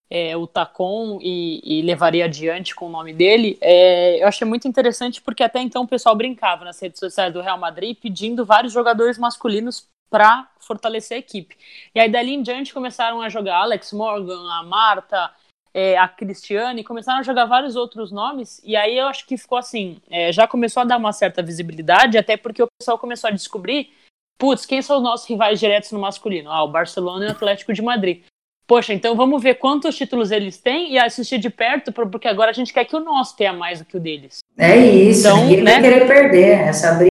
é, 0.10 0.36
o 0.36 0.48
Tacon, 0.48 1.20
e, 1.22 1.62
e, 1.64 1.84
levaria 1.84 2.26
adiante 2.26 2.74
com 2.74 2.88
o 2.88 2.90
nome 2.90 3.14
dele. 3.14 3.56
É, 3.62 4.24
eu 4.24 4.28
achei 4.28 4.48
muito 4.48 4.68
interessante 4.68 5.22
porque 5.22 5.44
até 5.44 5.62
então 5.62 5.84
o 5.84 5.88
pessoal 5.88 6.16
brincava 6.16 6.66
nas 6.66 6.82
redes 6.82 7.00
sociais 7.00 7.32
do 7.32 7.40
Real 7.40 7.60
Madrid 7.60 7.96
pedindo 8.02 8.44
vários 8.44 8.74
jogadores 8.74 9.20
masculinos 9.20 9.88
para 10.10 10.50
fortalecer 10.60 11.18
a 11.18 11.20
equipe. 11.20 11.56
E 11.94 12.00
aí 12.00 12.10
dali 12.10 12.34
em 12.34 12.42
diante 12.42 12.74
começaram 12.74 13.22
a 13.22 13.30
jogar 13.30 13.58
Alex 13.58 13.94
Morgan, 13.94 14.52
a 14.52 14.64
Marta, 14.64 15.32
é, 15.72 15.96
a 16.00 16.08
Cristiane, 16.08 16.84
começaram 16.84 17.20
a 17.20 17.24
jogar 17.24 17.46
vários 17.46 17.76
outros 17.76 18.12
nomes, 18.12 18.60
e 18.64 18.76
aí 18.76 18.98
eu 18.98 19.06
acho 19.06 19.26
que 19.26 19.38
ficou 19.38 19.58
assim, 19.58 20.02
é, 20.10 20.32
já 20.32 20.48
começou 20.48 20.82
a 20.82 20.86
dar 20.86 20.98
uma 20.98 21.14
certa 21.14 21.44
visibilidade, 21.44 22.18
até 22.18 22.36
porque 22.36 22.62
o 22.62 22.68
pessoal 22.80 22.98
começou 22.98 23.30
a 23.30 23.32
descobrir, 23.32 23.94
putz, 24.42 24.66
quem 24.66 24.82
são 24.82 24.98
os 24.98 25.04
nossos 25.04 25.30
rivais 25.30 25.60
diretos 25.60 25.92
no 25.92 26.00
masculino? 26.00 26.50
Ah, 26.50 26.64
o 26.64 26.68
Barcelona 26.68 27.26
e 27.26 27.28
o 27.28 27.32
Atlético 27.32 27.72
de 27.72 27.82
Madrid. 27.84 28.24
Poxa, 28.66 28.92
então 28.92 29.16
vamos 29.16 29.44
ver 29.44 29.56
quantos 29.56 29.96
títulos 29.96 30.32
eles 30.32 30.58
têm 30.58 30.94
e 30.94 30.98
assistir 30.98 31.38
de 31.38 31.50
perto, 31.50 31.92
porque 31.92 32.28
agora 32.28 32.50
a 32.50 32.54
gente 32.54 32.74
quer 32.74 32.86
que 32.86 32.96
o 32.96 33.00
nosso 33.00 33.38
tenha 33.38 33.54
mais 33.54 33.80
do 33.80 33.86
que 33.86 33.98
o 33.98 34.00
deles. 34.00 34.40
É 34.58 34.76
isso, 34.76 35.28
então, 35.28 35.46
ninguém 35.46 35.64
né? 35.64 35.72
vai 35.74 35.82
querer 35.82 36.08
perder 36.08 36.60
essa 36.62 36.94
briga. 36.94 37.12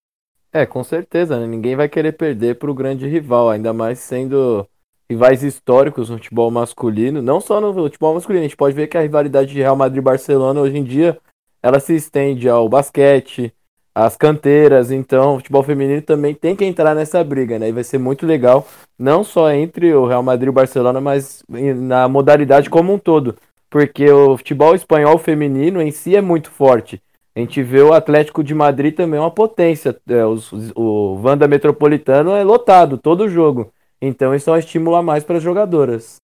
É, 0.50 0.64
com 0.64 0.82
certeza, 0.82 1.38
né? 1.38 1.46
ninguém 1.46 1.76
vai 1.76 1.88
querer 1.88 2.12
perder 2.12 2.58
para 2.58 2.70
o 2.70 2.74
grande 2.74 3.06
rival, 3.06 3.50
ainda 3.50 3.74
mais 3.74 3.98
sendo 3.98 4.66
rivais 5.10 5.42
históricos 5.42 6.08
no 6.08 6.16
futebol 6.16 6.50
masculino, 6.50 7.20
não 7.20 7.40
só 7.40 7.60
no 7.60 7.74
futebol 7.74 8.14
masculino, 8.14 8.44
a 8.44 8.48
gente 8.48 8.56
pode 8.56 8.74
ver 8.74 8.86
que 8.86 8.96
a 8.96 9.02
rivalidade 9.02 9.52
de 9.52 9.58
Real 9.58 9.76
Madrid 9.76 9.98
e 9.98 10.04
Barcelona 10.04 10.60
hoje 10.60 10.78
em 10.78 10.84
dia 10.84 11.18
ela 11.62 11.78
se 11.78 11.94
estende 11.94 12.48
ao 12.48 12.68
basquete, 12.68 13.52
às 13.98 14.16
canteiras, 14.16 14.92
então 14.92 15.34
o 15.34 15.36
futebol 15.38 15.62
feminino 15.64 16.00
também 16.00 16.32
tem 16.32 16.54
que 16.54 16.64
entrar 16.64 16.94
nessa 16.94 17.22
briga, 17.24 17.58
né? 17.58 17.68
E 17.68 17.72
vai 17.72 17.82
ser 17.82 17.98
muito 17.98 18.24
legal, 18.24 18.64
não 18.96 19.24
só 19.24 19.50
entre 19.50 19.92
o 19.92 20.06
Real 20.06 20.22
Madrid 20.22 20.46
e 20.46 20.50
o 20.50 20.52
Barcelona, 20.52 21.00
mas 21.00 21.42
na 21.48 22.06
modalidade 22.06 22.70
como 22.70 22.94
um 22.94 22.98
todo, 22.98 23.34
porque 23.68 24.08
o 24.08 24.36
futebol 24.36 24.72
espanhol 24.76 25.18
feminino 25.18 25.82
em 25.82 25.90
si 25.90 26.14
é 26.14 26.20
muito 26.20 26.48
forte. 26.48 27.02
A 27.34 27.40
gente 27.40 27.60
vê 27.60 27.80
o 27.82 27.92
Atlético 27.92 28.44
de 28.44 28.54
Madrid 28.54 28.94
também 28.94 29.18
é 29.18 29.20
uma 29.20 29.32
potência. 29.32 29.96
É, 30.08 30.24
os, 30.24 30.52
o 30.76 31.20
Wanda 31.20 31.48
Metropolitano 31.48 32.36
é 32.36 32.44
lotado 32.44 32.98
todo 32.98 33.28
jogo. 33.28 33.72
Então 34.00 34.32
isso 34.32 34.48
é 34.48 34.52
um 34.52 34.56
estímulo 34.56 34.94
a 34.94 35.02
mais 35.02 35.24
para 35.24 35.38
as 35.38 35.42
jogadoras. 35.42 36.16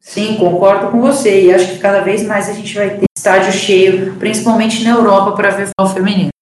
Sim, 0.00 0.36
concordo 0.36 0.90
com 0.90 1.00
você. 1.00 1.44
E 1.44 1.54
acho 1.54 1.72
que 1.72 1.78
cada 1.78 2.00
vez 2.00 2.24
mais 2.24 2.48
a 2.48 2.52
gente 2.52 2.74
vai 2.74 2.90
ter 2.90 3.04
estádio 3.16 3.52
cheio, 3.52 4.14
principalmente 4.16 4.84
na 4.84 4.90
Europa, 4.90 5.32
para 5.32 5.50
ver 5.50 5.68
futebol 5.68 5.94
feminino. 5.94 6.32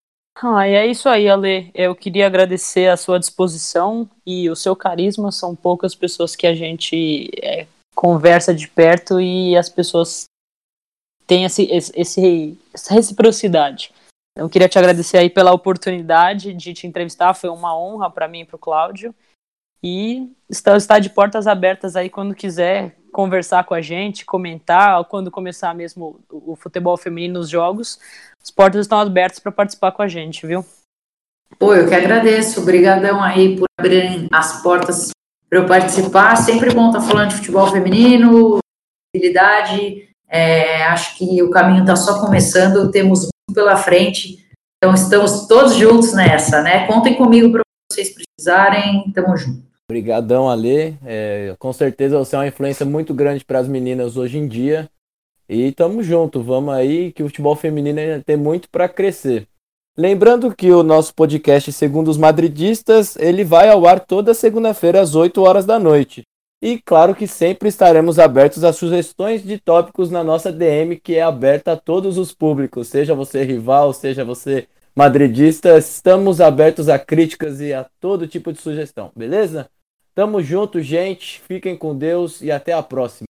Ah, 0.42 0.66
e 0.66 0.72
é 0.72 0.87
isso 0.87 1.07
aí, 1.07 1.29
Ale. 1.29 1.70
Eu 1.74 1.94
queria 1.94 2.26
agradecer 2.26 2.88
a 2.88 2.96
sua 2.96 3.18
disposição 3.18 4.09
e 4.24 4.48
o 4.48 4.57
seu 4.57 4.74
carisma. 4.74 5.31
São 5.31 5.55
poucas 5.55 5.94
pessoas 5.94 6.35
que 6.35 6.46
a 6.46 6.55
gente 6.55 7.31
é, 7.42 7.66
conversa 7.94 8.55
de 8.55 8.66
perto 8.66 9.20
e 9.20 9.55
as 9.55 9.68
pessoas 9.68 10.24
têm 11.26 11.44
esse, 11.44 11.64
esse, 11.94 12.59
essa 12.72 12.94
reciprocidade. 12.94 13.92
Eu 14.35 14.48
queria 14.48 14.68
te 14.68 14.79
agradecer 14.79 15.18
aí 15.18 15.29
pela 15.29 15.53
oportunidade 15.53 16.55
de 16.55 16.72
te 16.72 16.87
entrevistar. 16.87 17.35
Foi 17.35 17.50
uma 17.50 17.76
honra 17.79 18.11
para 18.11 18.26
mim 18.26 18.40
e 18.40 18.44
para 18.46 18.57
o 18.57 18.59
Cláudio. 18.59 19.14
E 19.83 20.33
está, 20.48 20.74
está 20.74 20.98
de 20.98 21.11
portas 21.11 21.46
abertas 21.46 21.96
aí 21.96 22.09
quando 22.09 22.35
quiser 22.35 22.96
conversar 23.12 23.64
com 23.64 23.75
a 23.75 23.81
gente, 23.81 24.25
comentar, 24.25 25.05
quando 25.05 25.31
começar 25.31 25.75
mesmo 25.75 26.20
o, 26.31 26.57
futebol 26.57 26.96
feminino 26.96 27.40
nos 27.40 27.49
jogos, 27.49 27.99
as 28.42 28.51
portas 28.51 28.83
estão 28.83 28.99
abertas 28.99 29.38
para 29.38 29.53
participar 29.53 29.92
com 29.92 30.03
a 30.03 30.09
gente, 30.09 30.46
viu? 30.46 30.64
Pô, 31.59 31.75
eu 31.75 31.88
que 31.88 31.94
agradeço. 31.94 32.61
Obrigadão 32.61 33.23
aí 33.23 33.57
por 33.57 33.66
abrirem 33.79 34.29
as 34.33 34.62
portas 34.62 35.11
para 35.49 35.59
eu 35.59 35.66
participar. 35.66 36.37
Sempre 36.37 36.73
bom 36.73 36.88
estar 36.88 37.01
falando 37.01 37.31
de 37.31 37.37
futebol 37.37 37.70
feminino, 37.70 38.59
habilidade. 39.14 40.09
É, 40.29 40.85
acho 40.85 41.18
que 41.18 41.42
o 41.42 41.51
caminho 41.51 41.81
está 41.81 41.96
só 41.96 42.20
começando, 42.20 42.90
temos 42.90 43.23
muito 43.23 43.55
pela 43.55 43.77
frente. 43.77 44.49
Então 44.79 44.94
estamos 44.94 45.46
todos 45.46 45.75
juntos 45.75 46.14
nessa, 46.14 46.62
né? 46.62 46.87
Contem 46.87 47.14
comigo 47.16 47.51
para 47.51 47.62
vocês 47.92 48.14
precisarem. 48.14 49.11
Tamo 49.12 49.37
junto. 49.37 49.69
Obrigadão, 49.90 50.48
Ale. 50.48 50.96
É, 51.05 51.57
com 51.59 51.72
certeza 51.72 52.16
você 52.16 52.37
é 52.37 52.38
uma 52.38 52.46
influência 52.46 52.87
muito 52.87 53.12
grande 53.12 53.44
para 53.44 53.59
as 53.59 53.66
meninas 53.66 54.16
hoje 54.16 54.38
em 54.38 54.46
dia. 54.46 54.88
E 55.48 55.72
tamo 55.72 56.00
junto, 56.00 56.40
vamos 56.40 56.72
aí 56.72 57.11
que 57.12 57.24
o 57.24 57.26
futebol 57.26 57.57
feminino 57.57 57.98
ainda 57.98 58.22
tem 58.24 58.37
muito 58.37 58.70
para 58.70 58.88
crescer. 58.88 59.48
Lembrando 59.98 60.55
que 60.55 60.70
o 60.70 60.85
nosso 60.85 61.12
podcast 61.12 61.72
Segundo 61.72 62.07
os 62.07 62.16
Madridistas, 62.16 63.16
ele 63.16 63.42
vai 63.42 63.68
ao 63.68 63.85
ar 63.85 63.98
toda 63.98 64.33
segunda-feira 64.33 65.00
às 65.00 65.16
8 65.16 65.42
horas 65.42 65.66
da 65.66 65.76
noite. 65.76 66.22
E 66.62 66.79
claro 66.79 67.12
que 67.12 67.26
sempre 67.26 67.68
estaremos 67.68 68.20
abertos 68.20 68.62
a 68.62 68.72
sugestões 68.72 69.42
de 69.42 69.59
tópicos 69.59 70.09
na 70.09 70.22
nossa 70.22 70.53
DM, 70.53 71.00
que 71.00 71.16
é 71.16 71.22
aberta 71.22 71.72
a 71.72 71.76
todos 71.76 72.16
os 72.16 72.33
públicos, 72.33 72.87
seja 72.87 73.12
você 73.12 73.42
rival, 73.42 73.92
seja 73.92 74.24
você 74.24 74.68
madridista, 74.94 75.76
estamos 75.79 76.40
abertos 76.40 76.88
a 76.88 76.96
críticas 76.96 77.61
e 77.61 77.72
a 77.72 77.85
todo 77.98 78.29
tipo 78.29 78.53
de 78.53 78.61
sugestão, 78.61 79.11
beleza? 79.16 79.68
Tamo 80.14 80.42
junto, 80.42 80.81
gente. 80.83 81.40
Fiquem 81.40 81.77
com 81.77 81.96
Deus 81.96 82.42
e 82.42 82.51
até 82.51 82.73
a 82.73 82.83
próxima. 82.83 83.30